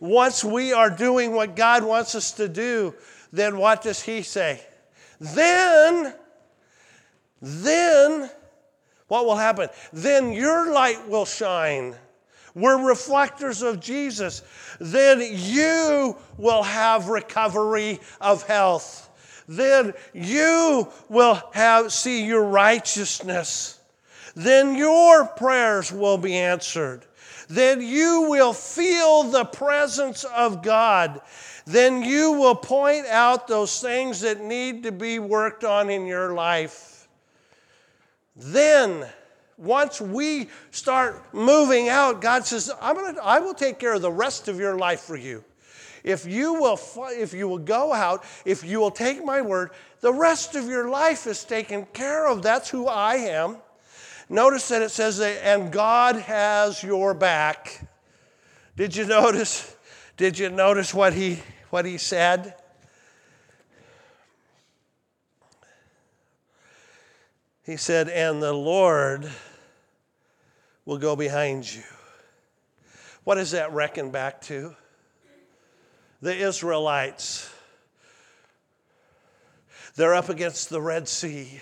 once 0.00 0.42
we 0.42 0.72
are 0.72 0.90
doing 0.90 1.32
what 1.32 1.54
God 1.54 1.84
wants 1.84 2.14
us 2.14 2.32
to 2.32 2.48
do, 2.48 2.94
then 3.32 3.58
what 3.58 3.82
does 3.82 4.02
He 4.02 4.22
say? 4.22 4.60
Then, 5.20 6.14
then, 7.40 8.30
what 9.08 9.24
will 9.26 9.36
happen? 9.36 9.68
Then 9.92 10.32
your 10.32 10.72
light 10.72 11.08
will 11.08 11.24
shine. 11.24 11.96
We're 12.54 12.88
reflectors 12.88 13.62
of 13.62 13.80
Jesus. 13.80 14.42
Then 14.80 15.20
you 15.20 16.16
will 16.36 16.62
have 16.62 17.08
recovery 17.08 18.00
of 18.20 18.42
health. 18.44 19.08
Then 19.48 19.94
you 20.12 20.88
will 21.08 21.42
have 21.52 21.92
see 21.92 22.24
your 22.24 22.44
righteousness. 22.44 23.80
Then 24.34 24.76
your 24.76 25.24
prayers 25.24 25.90
will 25.90 26.18
be 26.18 26.36
answered. 26.36 27.04
Then 27.48 27.80
you 27.80 28.26
will 28.28 28.52
feel 28.52 29.24
the 29.24 29.46
presence 29.46 30.24
of 30.24 30.62
God. 30.62 31.22
Then 31.64 32.02
you 32.02 32.32
will 32.32 32.54
point 32.54 33.06
out 33.06 33.48
those 33.48 33.80
things 33.80 34.20
that 34.20 34.42
need 34.42 34.82
to 34.82 34.92
be 34.92 35.18
worked 35.18 35.64
on 35.64 35.88
in 35.88 36.06
your 36.06 36.34
life. 36.34 36.97
Then 38.38 39.06
once 39.56 40.00
we 40.00 40.48
start 40.70 41.34
moving 41.34 41.88
out, 41.88 42.20
God 42.20 42.46
says, 42.46 42.70
I'm 42.80 42.94
gonna, 42.94 43.20
I 43.20 43.40
will 43.40 43.54
take 43.54 43.78
care 43.78 43.94
of 43.94 44.02
the 44.02 44.12
rest 44.12 44.46
of 44.46 44.58
your 44.58 44.76
life 44.76 45.00
for 45.00 45.16
you. 45.16 45.44
If 46.04 46.24
you, 46.24 46.54
will, 46.54 46.78
if 47.10 47.34
you 47.34 47.48
will 47.48 47.58
go 47.58 47.92
out, 47.92 48.24
if 48.44 48.62
you 48.62 48.78
will 48.78 48.92
take 48.92 49.24
my 49.24 49.42
word, 49.42 49.70
the 50.00 50.12
rest 50.12 50.54
of 50.54 50.66
your 50.66 50.88
life 50.88 51.26
is 51.26 51.42
taken 51.44 51.86
care 51.86 52.28
of. 52.28 52.42
That's 52.42 52.70
who 52.70 52.86
I 52.86 53.16
am. 53.16 53.56
Notice 54.28 54.68
that 54.68 54.82
it 54.82 54.90
says, 54.90 55.20
and 55.20 55.72
God 55.72 56.16
has 56.16 56.82
your 56.82 57.14
back. 57.14 57.88
Did 58.76 58.94
you 58.94 59.06
notice? 59.06 59.74
Did 60.16 60.38
you 60.38 60.50
notice 60.50 60.94
what 60.94 61.14
he, 61.14 61.40
what 61.70 61.84
he 61.84 61.98
said? 61.98 62.54
He 67.68 67.76
said, 67.76 68.08
and 68.08 68.42
the 68.42 68.54
Lord 68.54 69.30
will 70.86 70.96
go 70.96 71.14
behind 71.14 71.70
you. 71.70 71.82
What 73.24 73.34
does 73.34 73.50
that 73.50 73.74
reckon 73.74 74.10
back 74.10 74.40
to? 74.44 74.74
The 76.22 76.34
Israelites. 76.34 77.52
They're 79.96 80.14
up 80.14 80.30
against 80.30 80.70
the 80.70 80.80
Red 80.80 81.08
Sea. 81.08 81.60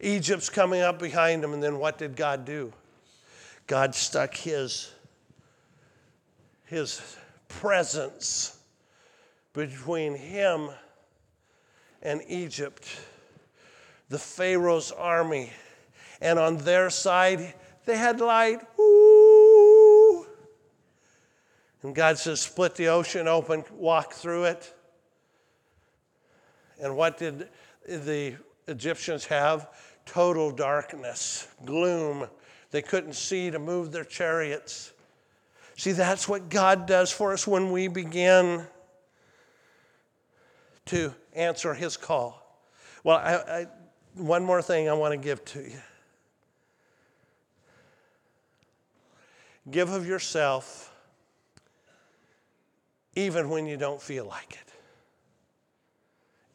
Egypt's 0.00 0.50
coming 0.50 0.80
up 0.80 0.98
behind 0.98 1.44
them, 1.44 1.52
and 1.52 1.62
then 1.62 1.78
what 1.78 1.96
did 1.96 2.16
God 2.16 2.44
do? 2.44 2.72
God 3.68 3.94
stuck 3.94 4.34
his, 4.34 4.90
his 6.64 7.00
presence 7.46 8.58
between 9.52 10.16
him 10.16 10.70
and 12.02 12.22
Egypt, 12.26 12.88
the 14.10 14.18
Pharaoh's 14.18 14.92
army. 14.92 15.50
And 16.20 16.38
on 16.38 16.58
their 16.58 16.90
side, 16.90 17.54
they 17.86 17.96
had 17.96 18.20
light. 18.20 18.60
Ooh. 18.78 20.26
And 21.82 21.94
God 21.94 22.18
says, 22.18 22.42
split 22.42 22.74
the 22.74 22.88
ocean 22.88 23.26
open, 23.26 23.64
walk 23.72 24.12
through 24.12 24.44
it. 24.44 24.74
And 26.82 26.94
what 26.96 27.16
did 27.16 27.48
the 27.86 28.36
Egyptians 28.68 29.24
have? 29.26 29.68
Total 30.04 30.50
darkness, 30.50 31.48
gloom. 31.64 32.28
They 32.70 32.82
couldn't 32.82 33.14
see 33.14 33.50
to 33.50 33.58
move 33.58 33.92
their 33.92 34.04
chariots. 34.04 34.92
See, 35.76 35.92
that's 35.92 36.28
what 36.28 36.50
God 36.50 36.86
does 36.86 37.10
for 37.10 37.32
us 37.32 37.46
when 37.46 37.70
we 37.70 37.88
begin 37.88 38.66
to 40.86 41.14
answer 41.32 41.72
His 41.72 41.96
call. 41.96 42.42
Well, 43.02 43.16
I, 43.16 43.34
I, 43.34 43.66
one 44.14 44.44
more 44.44 44.62
thing 44.62 44.88
I 44.88 44.92
want 44.92 45.12
to 45.12 45.18
give 45.18 45.44
to 45.46 45.60
you. 45.60 45.80
Give 49.70 49.90
of 49.90 50.06
yourself 50.06 50.92
even 53.14 53.48
when 53.48 53.66
you 53.66 53.76
don't 53.76 54.00
feel 54.00 54.24
like 54.24 54.52
it. 54.52 54.72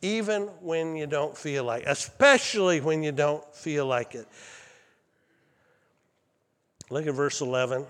Even 0.02 0.44
when 0.62 0.96
you 0.96 1.08
don't 1.08 1.38
feel 1.38 1.64
like 1.64 1.84
it, 1.84 1.90
especially 1.90 2.82
when 2.82 3.04
you 3.04 3.12
don't 3.12 3.44
feel 3.56 3.86
like 3.86 4.16
it. 4.16 4.28
Look 6.90 7.08
at 7.08 7.14
verse 7.14 7.42
11. 7.42 7.86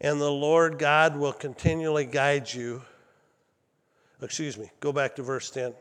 And 0.00 0.20
the 0.20 0.30
Lord 0.30 0.78
God 0.78 1.16
will 1.16 1.32
continually 1.32 2.04
guide 2.04 2.52
you. 2.52 2.82
Excuse 4.20 4.58
me, 4.58 4.70
go 4.80 4.92
back 4.92 5.16
to 5.16 5.22
verse 5.22 5.50
10. 5.50 5.74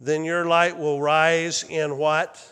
Then 0.00 0.24
your 0.24 0.44
light 0.44 0.78
will 0.78 1.00
rise 1.00 1.64
in 1.64 1.96
what? 1.96 2.42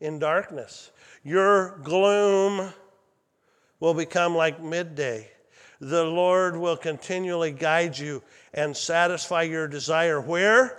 In 0.00 0.18
darkness 0.18 0.90
your 1.26 1.80
gloom 1.82 2.72
will 3.80 3.94
become 3.94 4.36
like 4.36 4.62
midday. 4.62 5.28
The 5.80 6.04
Lord 6.04 6.56
will 6.56 6.76
continually 6.76 7.50
guide 7.50 7.98
you 7.98 8.22
and 8.54 8.76
satisfy 8.76 9.42
your 9.42 9.66
desire. 9.66 10.20
Where? 10.20 10.78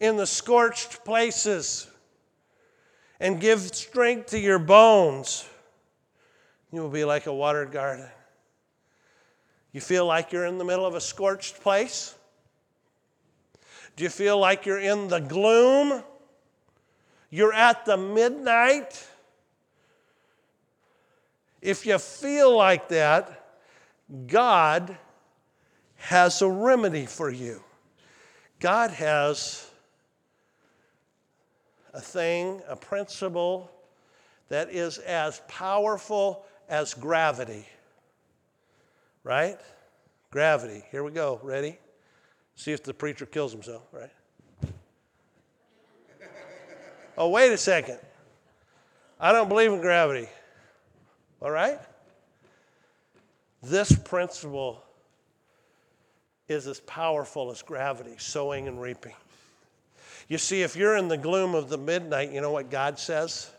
In 0.00 0.16
the 0.16 0.26
scorched 0.26 1.04
places. 1.04 1.86
And 3.20 3.38
give 3.38 3.60
strength 3.60 4.28
to 4.28 4.38
your 4.38 4.58
bones. 4.58 5.46
You 6.72 6.80
will 6.80 6.88
be 6.88 7.04
like 7.04 7.26
a 7.26 7.34
watered 7.34 7.72
garden. 7.72 8.08
You 9.72 9.82
feel 9.82 10.06
like 10.06 10.32
you're 10.32 10.46
in 10.46 10.56
the 10.56 10.64
middle 10.64 10.86
of 10.86 10.94
a 10.94 11.00
scorched 11.00 11.60
place? 11.60 12.15
Do 13.96 14.04
you 14.04 14.10
feel 14.10 14.38
like 14.38 14.66
you're 14.66 14.78
in 14.78 15.08
the 15.08 15.20
gloom? 15.20 16.02
You're 17.30 17.54
at 17.54 17.86
the 17.86 17.96
midnight. 17.96 19.08
If 21.62 21.86
you 21.86 21.98
feel 21.98 22.54
like 22.54 22.88
that, 22.88 23.58
God 24.26 24.96
has 25.96 26.40
a 26.42 26.48
remedy 26.48 27.06
for 27.06 27.30
you. 27.30 27.62
God 28.60 28.90
has 28.90 29.68
a 31.92 32.00
thing, 32.00 32.60
a 32.68 32.76
principle 32.76 33.70
that 34.48 34.70
is 34.70 34.98
as 34.98 35.40
powerful 35.48 36.44
as 36.68 36.94
gravity. 36.94 37.66
Right? 39.24 39.58
Gravity. 40.30 40.84
Here 40.90 41.02
we 41.02 41.10
go. 41.10 41.40
Ready? 41.42 41.78
See 42.56 42.72
if 42.72 42.82
the 42.82 42.94
preacher 42.94 43.26
kills 43.26 43.52
himself, 43.52 43.82
right? 43.92 44.10
Oh, 47.18 47.30
wait 47.30 47.50
a 47.50 47.56
second. 47.56 47.98
I 49.18 49.32
don't 49.32 49.48
believe 49.48 49.72
in 49.72 49.80
gravity. 49.80 50.28
All 51.40 51.50
right? 51.50 51.78
This 53.62 53.90
principle 53.90 54.82
is 56.48 56.66
as 56.66 56.80
powerful 56.80 57.50
as 57.50 57.62
gravity, 57.62 58.14
sowing 58.18 58.68
and 58.68 58.80
reaping. 58.80 59.14
You 60.28 60.38
see, 60.38 60.62
if 60.62 60.76
you're 60.76 60.96
in 60.96 61.08
the 61.08 61.16
gloom 61.16 61.54
of 61.54 61.68
the 61.68 61.78
midnight, 61.78 62.32
you 62.32 62.40
know 62.40 62.50
what 62.50 62.70
God 62.70 62.98
says? 62.98 63.50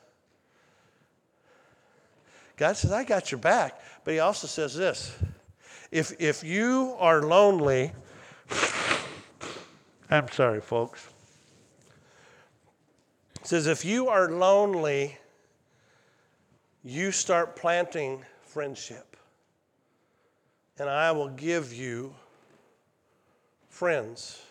God 2.58 2.76
says, 2.76 2.91
I 2.91 3.04
got 3.04 3.32
your 3.32 3.39
back. 3.39 3.80
But 4.04 4.14
He 4.14 4.20
also 4.20 4.48
says 4.48 4.76
this 4.76 5.16
if, 5.91 6.14
if 6.20 6.43
you 6.43 6.95
are 7.00 7.22
lonely, 7.22 7.91
I'm 10.10 10.30
sorry, 10.32 10.62
folks 10.62 11.08
says, 13.48 13.66
if 13.66 13.86
you 13.86 14.10
are 14.10 14.30
lonely, 14.30 15.18
you 16.84 17.14
start 17.14 17.56
planting 17.56 18.22
friendship. 18.41 19.16
And 20.78 20.89
I 20.89 21.14
will 21.14 21.30
give 21.30 21.74
you 21.74 22.14
friends. 23.70 24.41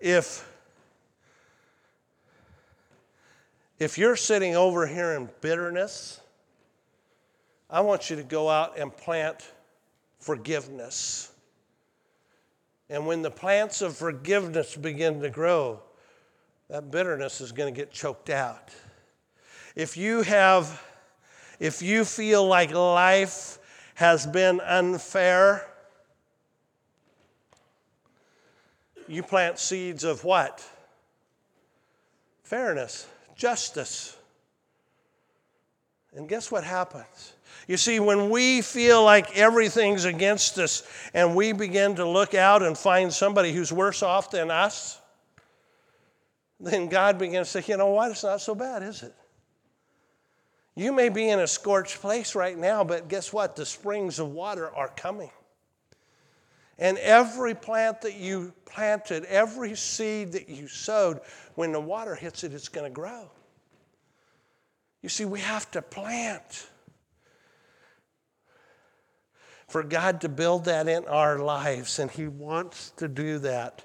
If 0.00 0.50
if 3.78 3.98
you're 3.98 4.16
sitting 4.16 4.56
over 4.56 4.86
here 4.86 5.12
in 5.12 5.28
bitterness, 5.42 6.20
I 7.68 7.82
want 7.82 8.08
you 8.08 8.16
to 8.16 8.22
go 8.22 8.48
out 8.48 8.78
and 8.78 8.94
plant 8.96 9.52
forgiveness. 10.18 11.30
And 12.88 13.06
when 13.06 13.22
the 13.22 13.30
plants 13.30 13.82
of 13.82 13.96
forgiveness 13.96 14.76
begin 14.76 15.20
to 15.20 15.30
grow, 15.30 15.80
that 16.68 16.90
bitterness 16.90 17.40
is 17.40 17.52
going 17.52 17.72
to 17.72 17.76
get 17.76 17.92
choked 17.92 18.30
out. 18.30 18.70
If 19.74 19.96
you 19.96 20.22
have, 20.22 20.82
if 21.60 21.82
you 21.82 22.04
feel 22.04 22.46
like 22.46 22.72
life 22.72 23.58
has 23.94 24.26
been 24.26 24.60
unfair, 24.60 25.66
you 29.08 29.22
plant 29.22 29.58
seeds 29.58 30.04
of 30.04 30.24
what? 30.24 30.64
Fairness, 32.42 33.06
justice. 33.34 34.16
And 36.14 36.28
guess 36.28 36.50
what 36.50 36.64
happens? 36.64 37.35
You 37.66 37.76
see, 37.76 37.98
when 37.98 38.30
we 38.30 38.62
feel 38.62 39.02
like 39.02 39.36
everything's 39.36 40.04
against 40.04 40.56
us 40.58 40.84
and 41.12 41.34
we 41.34 41.52
begin 41.52 41.96
to 41.96 42.08
look 42.08 42.34
out 42.34 42.62
and 42.62 42.78
find 42.78 43.12
somebody 43.12 43.52
who's 43.52 43.72
worse 43.72 44.02
off 44.02 44.30
than 44.30 44.50
us, 44.50 45.00
then 46.60 46.88
God 46.88 47.18
begins 47.18 47.52
to 47.52 47.62
say, 47.62 47.72
you 47.72 47.76
know 47.76 47.90
what? 47.90 48.12
It's 48.12 48.22
not 48.22 48.40
so 48.40 48.54
bad, 48.54 48.82
is 48.82 49.02
it? 49.02 49.14
You 50.76 50.92
may 50.92 51.08
be 51.08 51.28
in 51.28 51.40
a 51.40 51.46
scorched 51.46 52.00
place 52.00 52.34
right 52.34 52.56
now, 52.56 52.84
but 52.84 53.08
guess 53.08 53.32
what? 53.32 53.56
The 53.56 53.66
springs 53.66 54.18
of 54.18 54.30
water 54.30 54.70
are 54.74 54.88
coming. 54.88 55.30
And 56.78 56.98
every 56.98 57.54
plant 57.54 58.02
that 58.02 58.14
you 58.14 58.52
planted, 58.66 59.24
every 59.24 59.74
seed 59.74 60.32
that 60.32 60.48
you 60.48 60.68
sowed, 60.68 61.20
when 61.54 61.72
the 61.72 61.80
water 61.80 62.14
hits 62.14 62.44
it, 62.44 62.52
it's 62.52 62.68
going 62.68 62.84
to 62.84 62.94
grow. 62.94 63.30
You 65.02 65.08
see, 65.08 65.24
we 65.24 65.40
have 65.40 65.70
to 65.70 65.80
plant 65.80 66.68
for 69.66 69.82
God 69.82 70.20
to 70.20 70.28
build 70.28 70.66
that 70.66 70.88
in 70.88 71.04
our 71.06 71.38
lives, 71.38 71.98
and 71.98 72.10
He 72.10 72.28
wants 72.28 72.90
to 72.96 73.08
do 73.08 73.38
that 73.40 73.84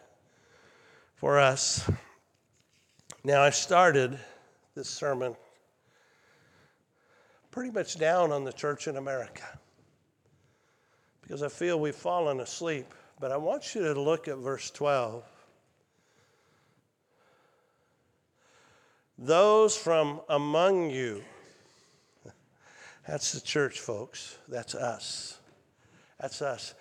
for 1.16 1.40
us. 1.40 1.90
Now, 3.24 3.42
I 3.42 3.50
started 3.50 4.20
this 4.76 4.90
sermon 4.90 5.36
pretty 7.52 7.72
much 7.72 8.00
down 8.00 8.32
on 8.32 8.44
the 8.44 8.54
church 8.54 8.88
in 8.88 8.98
America 8.98 9.44
because 11.22 11.44
I 11.44 11.50
feel 11.50 11.80
we've 11.80 11.96
fallen 11.96 12.40
asleep. 12.40 12.94
But 13.20 13.32
I 13.32 13.38
want 13.38 13.76
you 13.76 13.82
to 13.94 14.02
look 14.02 14.28
at 14.28 14.38
verse 14.38 14.72
12. 14.72 15.24
Those 19.18 19.78
from 19.78 20.22
among 20.28 20.90
you, 20.90 21.24
that's 23.08 23.34
the 23.34 23.42
church, 23.42 23.80
folks. 23.80 24.40
That's 24.48 24.74
us. 24.74 25.41
That's 26.22 26.42
us. 26.42 26.76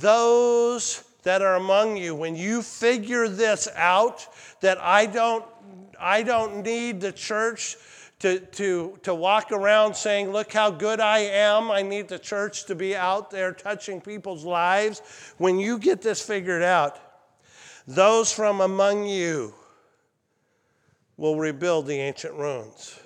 Those 0.00 1.02
that 1.22 1.40
are 1.40 1.56
among 1.56 1.96
you, 1.96 2.14
when 2.14 2.36
you 2.36 2.62
figure 2.62 3.26
this 3.26 3.68
out, 3.74 4.28
that 4.60 4.78
I 4.78 5.06
don't, 5.06 5.44
I 5.98 6.22
don't 6.22 6.62
need 6.62 7.00
the 7.00 7.10
church 7.10 7.76
to, 8.20 8.40
to, 8.40 8.98
to 9.02 9.14
walk 9.14 9.50
around 9.50 9.94
saying, 9.94 10.30
Look 10.30 10.52
how 10.52 10.70
good 10.70 11.00
I 11.00 11.20
am. 11.20 11.70
I 11.70 11.82
need 11.82 12.08
the 12.08 12.18
church 12.18 12.66
to 12.66 12.74
be 12.74 12.94
out 12.94 13.30
there 13.30 13.52
touching 13.52 14.00
people's 14.00 14.44
lives. 14.44 15.00
When 15.38 15.58
you 15.58 15.78
get 15.78 16.02
this 16.02 16.20
figured 16.20 16.62
out, 16.62 16.98
those 17.86 18.30
from 18.30 18.60
among 18.60 19.06
you 19.06 19.54
will 21.16 21.36
rebuild 21.36 21.86
the 21.86 21.94
ancient 21.94 22.34
ruins. 22.34 22.98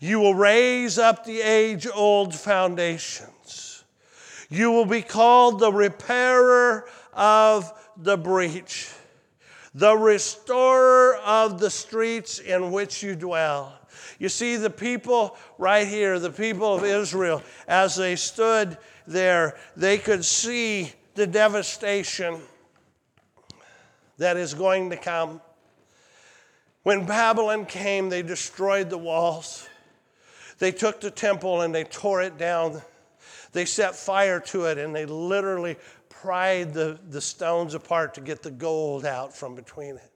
You 0.00 0.18
will 0.18 0.34
raise 0.34 0.98
up 0.98 1.24
the 1.24 1.40
age 1.40 1.86
old 1.94 2.34
foundations. 2.34 3.37
You 4.48 4.70
will 4.70 4.86
be 4.86 5.02
called 5.02 5.60
the 5.60 5.72
repairer 5.72 6.88
of 7.12 7.72
the 7.96 8.16
breach 8.16 8.90
the 9.74 9.96
restorer 9.96 11.16
of 11.18 11.60
the 11.60 11.70
streets 11.70 12.40
in 12.40 12.72
which 12.72 13.02
you 13.02 13.14
dwell. 13.14 13.78
You 14.18 14.28
see, 14.28 14.56
the 14.56 14.70
people 14.70 15.36
right 15.56 15.86
here, 15.86 16.18
the 16.18 16.30
people 16.30 16.74
of 16.74 16.84
Israel, 16.84 17.42
as 17.68 17.94
they 17.94 18.16
stood 18.16 18.76
there, 19.06 19.56
they 19.76 19.98
could 19.98 20.24
see 20.24 20.92
the 21.14 21.28
devastation 21.28 22.40
that 24.16 24.36
is 24.36 24.54
going 24.54 24.90
to 24.90 24.96
come. 24.96 25.40
When 26.82 27.06
Babylon 27.06 27.64
came, 27.64 28.08
they 28.08 28.22
destroyed 28.22 28.90
the 28.90 28.98
walls. 28.98 29.68
They 30.58 30.72
took 30.72 31.00
the 31.00 31.10
temple 31.10 31.60
and 31.60 31.72
they 31.72 31.84
tore 31.84 32.22
it 32.22 32.36
down. 32.36 32.82
They 33.52 33.64
set 33.64 33.96
fire 33.96 34.40
to 34.40 34.66
it 34.66 34.78
and 34.78 34.94
they 34.94 35.06
literally 35.06 35.76
pried 36.08 36.74
the, 36.74 36.98
the 37.10 37.20
stones 37.20 37.74
apart 37.74 38.14
to 38.14 38.20
get 38.20 38.42
the 38.42 38.50
gold 38.50 39.04
out 39.04 39.34
from 39.34 39.54
between 39.54 39.96
it. 39.96 40.10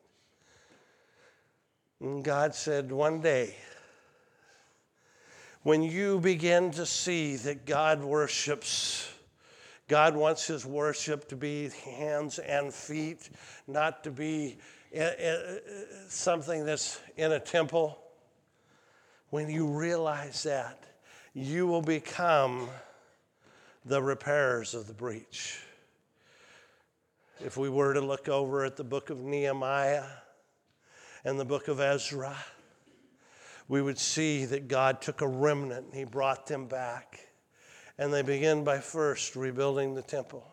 And 2.00 2.24
God 2.24 2.54
said, 2.54 2.90
One 2.90 3.20
day, 3.20 3.54
when 5.62 5.82
you 5.82 6.18
begin 6.18 6.72
to 6.72 6.84
see 6.84 7.36
that 7.36 7.64
God 7.64 8.02
worships, 8.02 9.08
God 9.86 10.16
wants 10.16 10.46
his 10.46 10.66
worship 10.66 11.28
to 11.28 11.36
be 11.36 11.70
hands 11.84 12.40
and 12.40 12.74
feet, 12.74 13.30
not 13.68 14.02
to 14.02 14.10
be 14.10 14.58
eh, 14.92 15.12
eh, 15.16 15.58
something 16.08 16.66
that's 16.66 17.00
in 17.16 17.30
a 17.30 17.40
temple. 17.40 17.98
When 19.30 19.48
you 19.48 19.68
realize 19.68 20.42
that, 20.42 20.82
you 21.34 21.68
will 21.68 21.82
become 21.82 22.68
the 23.84 24.02
repairers 24.02 24.74
of 24.74 24.86
the 24.86 24.94
breach. 24.94 25.60
If 27.40 27.56
we 27.56 27.68
were 27.68 27.94
to 27.94 28.00
look 28.00 28.28
over 28.28 28.64
at 28.64 28.76
the 28.76 28.84
book 28.84 29.10
of 29.10 29.20
Nehemiah 29.20 30.04
and 31.24 31.38
the 31.38 31.44
book 31.44 31.66
of 31.66 31.80
Ezra, 31.80 32.36
we 33.68 33.82
would 33.82 33.98
see 33.98 34.44
that 34.44 34.68
God 34.68 35.00
took 35.00 35.20
a 35.20 35.26
remnant 35.26 35.86
and 35.86 35.94
he 35.94 36.04
brought 36.04 36.46
them 36.46 36.66
back. 36.66 37.18
And 37.98 38.12
they 38.12 38.22
began 38.22 38.64
by 38.64 38.78
first 38.78 39.34
rebuilding 39.34 39.94
the 39.94 40.02
temple. 40.02 40.46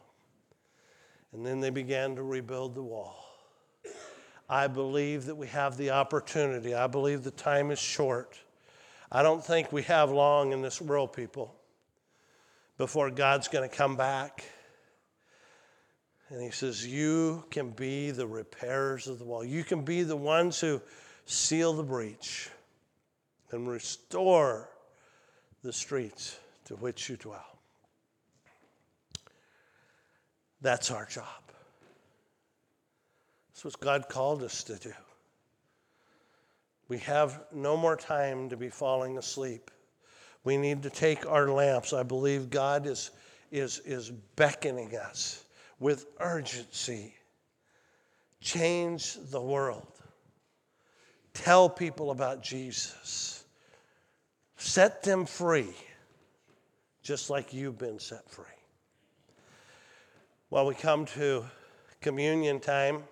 And 1.32 1.46
then 1.46 1.60
they 1.60 1.70
began 1.70 2.16
to 2.16 2.24
rebuild 2.24 2.76
the 2.76 2.84
wall. 2.84 3.26
I 4.50 4.68
believe 4.68 5.26
that 5.26 5.36
we 5.36 5.48
have 5.48 5.78
the 5.78 5.92
opportunity. 5.92 6.74
I 6.74 6.88
believe 6.88 7.24
the 7.24 7.32
time 7.32 7.70
is 7.70 7.78
short. 7.78 8.40
I 9.12 9.22
don't 9.22 9.46
think 9.46 9.72
we 9.72 9.84
have 9.84 10.10
long 10.10 10.54
in 10.54 10.62
this 10.62 10.82
world, 10.82 11.14
people, 11.14 11.56
before 12.80 13.12
God's 13.12 13.50
going 13.50 13.70
to 13.70 13.76
come 13.76 13.98
back. 13.98 14.44
And 16.30 16.42
he 16.42 16.50
says, 16.50 16.88
You 16.88 17.44
can 17.52 17.72
be 17.72 18.10
the 18.10 18.26
repairers 18.26 19.08
of 19.08 19.20
the 19.20 19.26
wall. 19.26 19.44
You 19.44 19.64
can 19.64 19.84
be 19.84 20.02
the 20.02 20.16
ones 20.16 20.60
who 20.60 20.82
seal 21.26 21.74
the 21.74 21.84
breach 21.84 22.50
and 23.52 23.68
restore 23.68 24.70
the 25.62 25.74
streets 25.74 26.40
to 26.66 26.76
which 26.78 27.10
you 27.10 27.18
dwell. 27.18 27.60
That's 30.62 30.90
our 30.90 31.06
job. 31.06 31.26
That's 33.50 33.66
what 33.66 33.80
God 33.82 34.08
called 34.08 34.42
us 34.42 34.64
to 34.64 34.76
do. 34.78 34.94
We 36.88 37.00
have 37.00 37.42
no 37.54 37.76
more 37.76 37.98
time 37.98 38.50
to 38.50 38.58
be 38.58 38.70
falling 38.70 39.18
asleep. 39.18 39.70
We 40.44 40.58
need 40.58 40.84
to 40.84 40.90
take 40.90 41.26
our 41.26 41.50
lamps. 41.50 41.94
I 41.94 42.04
believe 42.04 42.50
God 42.50 42.86
is, 42.86 43.12
is, 43.52 43.80
is 43.86 44.12
beckoning 44.36 44.96
us 44.96 45.44
with 45.80 46.08
urgency. 46.20 47.14
Change 48.42 49.18
the 49.32 49.42
world. 49.42 49.88
Tell 51.34 51.70
people 51.70 52.12
about 52.12 52.42
Jesus. 52.42 53.44
Set 54.58 55.04
them 55.04 55.26
free, 55.26 55.74
just 57.02 57.30
like 57.30 57.54
you've 57.54 57.78
been 57.78 58.00
set 58.00 58.30
free. 58.30 58.46
While 60.50 60.66
we 60.66 60.76
come 60.76 61.06
to 61.06 61.46
communion 62.02 62.60
time, 62.60 63.04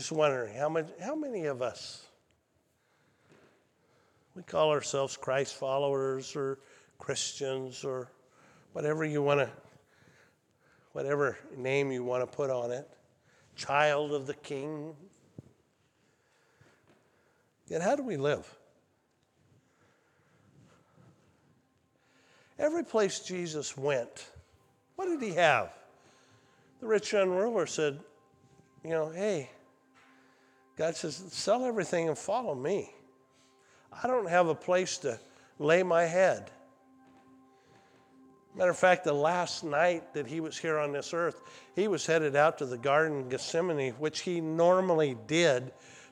just 0.00 0.12
wondering 0.12 0.54
how, 0.54 0.66
much, 0.66 0.88
how 1.04 1.14
many 1.14 1.44
of 1.44 1.60
us, 1.60 2.06
we 4.34 4.42
call 4.42 4.70
ourselves 4.70 5.14
Christ 5.14 5.56
followers 5.56 6.34
or 6.34 6.58
Christians 6.98 7.84
or 7.84 8.10
whatever 8.72 9.04
you 9.04 9.20
want 9.20 9.40
to, 9.40 9.50
whatever 10.92 11.36
name 11.54 11.92
you 11.92 12.02
want 12.02 12.22
to 12.22 12.26
put 12.26 12.48
on 12.48 12.70
it, 12.70 12.88
child 13.56 14.12
of 14.12 14.26
the 14.26 14.32
king. 14.32 14.94
Yet, 17.68 17.82
how 17.82 17.94
do 17.94 18.02
we 18.02 18.16
live? 18.16 18.50
Every 22.58 22.84
place 22.84 23.20
Jesus 23.20 23.76
went, 23.76 24.30
what 24.96 25.08
did 25.08 25.20
he 25.20 25.34
have? 25.34 25.74
The 26.80 26.86
rich 26.86 27.12
young 27.12 27.28
ruler 27.28 27.66
said, 27.66 28.00
you 28.82 28.88
know, 28.88 29.10
hey, 29.10 29.50
God 30.80 30.96
says, 30.96 31.22
sell 31.28 31.66
everything 31.66 32.08
and 32.08 32.16
follow 32.16 32.54
me. 32.54 32.90
I 34.02 34.06
don't 34.06 34.30
have 34.30 34.48
a 34.48 34.54
place 34.54 34.96
to 34.98 35.20
lay 35.58 35.82
my 35.82 36.04
head. 36.04 36.50
Matter 38.56 38.70
of 38.70 38.78
fact, 38.78 39.04
the 39.04 39.12
last 39.12 39.62
night 39.62 40.14
that 40.14 40.26
he 40.26 40.40
was 40.40 40.56
here 40.56 40.78
on 40.78 40.90
this 40.90 41.12
earth, 41.12 41.42
he 41.76 41.86
was 41.86 42.06
headed 42.06 42.34
out 42.34 42.56
to 42.56 42.64
the 42.64 42.78
Garden 42.78 43.20
of 43.20 43.28
Gethsemane, 43.28 43.90
which 43.98 44.20
he 44.20 44.40
normally 44.40 45.18
did 45.26 45.70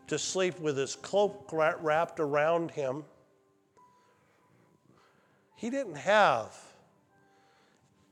to 0.09 0.19
sleep 0.19 0.61
with 0.61 0.77
his 0.77 0.97
cloak 0.97 1.49
wrapped 1.51 2.21
around 2.21 2.71
him. 2.71 3.07
He 5.57 5.71
didn't 5.71 5.97
have 5.97 6.55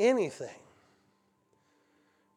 anything. 0.00 0.48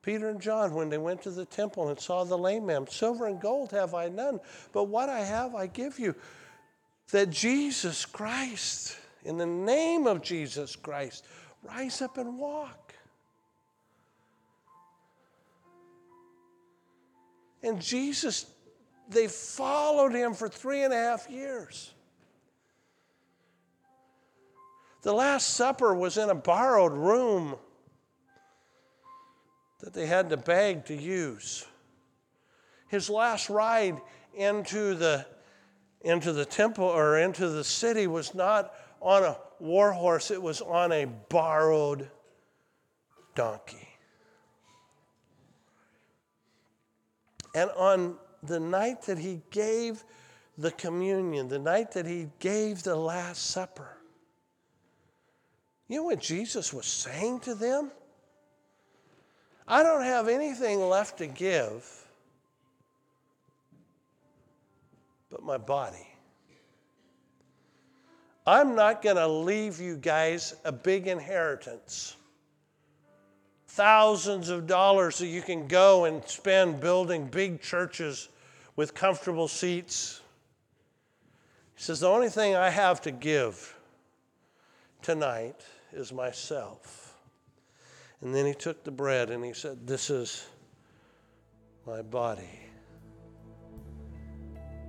Peter 0.02 0.30
and 0.30 0.41
John, 0.41 0.74
when 0.74 0.89
they 0.89 0.97
went 0.97 1.22
to 1.24 1.32
the 1.32 1.45
temple 1.45 1.89
and 1.89 2.00
saw 2.00 2.24
the 2.24 2.38
lame 2.38 2.66
man, 2.66 2.88
silver 2.88 3.28
and 3.28 3.39
gold 3.39 3.72
have 3.72 3.93
I 3.93 4.08
none, 4.08 4.39
but 4.72 4.86
what 4.86 5.10
I 5.10 5.20
have 5.20 5.56
I 5.56 5.68
give 5.68 6.00
you. 6.00 6.16
That 7.12 7.30
Jesus 7.30 8.06
Christ, 8.06 8.97
in 9.26 9.38
the 9.38 9.45
name 9.45 10.08
of 10.08 10.22
Jesus 10.22 10.76
Christ, 10.76 11.26
rise 11.64 12.02
up 12.02 12.18
and 12.18 12.38
walk. 12.38 12.93
And 17.62 17.82
Jesus, 17.82 18.45
they 19.10 19.28
followed 19.28 20.14
him 20.14 20.34
for 20.34 20.47
three 20.47 20.84
and 20.84 20.93
a 20.93 20.97
half 20.97 21.30
years. 21.30 21.91
The 25.02 25.14
Last 25.14 25.56
Supper 25.56 25.93
was 25.93 26.18
in 26.18 26.30
a 26.30 26.36
borrowed 26.36 26.93
room 26.93 27.56
that 29.80 29.94
they 29.94 30.06
had 30.06 30.30
to 30.30 30.38
beg 30.38 30.86
to 30.86 30.96
use. 30.96 31.66
His 32.88 33.10
last 33.10 33.50
ride 33.50 34.02
into 34.34 34.96
the, 34.96 35.26
into 36.02 36.34
the 36.34 36.46
temple 36.46 36.86
or 36.86 37.18
into 37.18 37.50
the 37.50 37.64
city 37.64 38.08
was 38.08 38.34
not 38.34 38.74
on 39.02 39.24
a 39.24 39.38
war 39.60 39.92
horse, 39.92 40.32
it 40.32 40.42
was 40.42 40.62
on 40.62 40.92
a 40.92 41.06
borrowed 41.06 42.10
donkey. 43.36 43.88
And 47.56 47.70
on 47.72 48.18
the 48.44 48.60
night 48.60 49.04
that 49.04 49.18
he 49.18 49.42
gave 49.50 50.04
the 50.58 50.72
communion, 50.72 51.48
the 51.48 51.60
night 51.60 51.92
that 51.94 52.06
he 52.06 52.28
gave 52.40 52.84
the 52.84 52.96
Last 52.96 53.48
Supper, 53.48 53.98
you 55.88 55.98
know 55.98 56.04
what 56.04 56.20
Jesus 56.20 56.72
was 56.72 56.86
saying 56.86 57.40
to 57.42 57.56
them? 57.56 57.92
I 59.70 59.84
don't 59.84 60.04
have 60.04 60.28
anything 60.28 60.80
left 60.82 61.20
to 61.20 61.28
give 61.28 62.00
but 65.30 65.44
my 65.44 65.58
body. 65.58 66.08
I'm 68.48 68.76
not 68.76 69.02
going 69.02 69.18
to 69.18 69.28
leave 69.28 69.80
you 69.80 69.96
guys 69.96 70.56
a 70.66 70.72
big 70.72 71.08
inheritance. 71.08 72.16
Thousands 73.68 74.50
of 74.50 74.66
dollars 74.66 75.20
that 75.20 75.28
you 75.28 75.44
can 75.44 75.68
go 75.68 76.06
and 76.06 76.26
spend 76.26 76.80
building 76.80 77.28
big 77.28 77.62
churches 77.62 78.30
with 78.76 78.96
comfortable 78.96 79.48
seats. 79.48 80.22
He 81.76 81.84
says, 81.84 82.00
The 82.00 82.10
only 82.10 82.30
thing 82.30 82.56
I 82.56 82.72
have 82.72 83.02
to 83.02 83.12
give 83.12 83.78
tonight 85.04 85.62
is 85.94 86.12
myself. 86.12 87.09
And 88.22 88.36
then 88.36 88.46
he 88.46 88.54
took 88.54 88.84
the 88.84 88.92
bread 88.92 89.30
and 89.30 89.44
he 89.44 89.54
said, 89.54 89.88
This 89.88 90.10
is 90.10 90.46
my 91.86 92.02
body, 92.02 92.60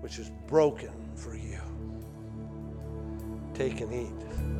which 0.00 0.18
is 0.18 0.30
broken 0.46 0.92
for 1.14 1.36
you. 1.36 1.60
Take 3.54 3.80
and 3.80 3.92
eat. 3.92 4.59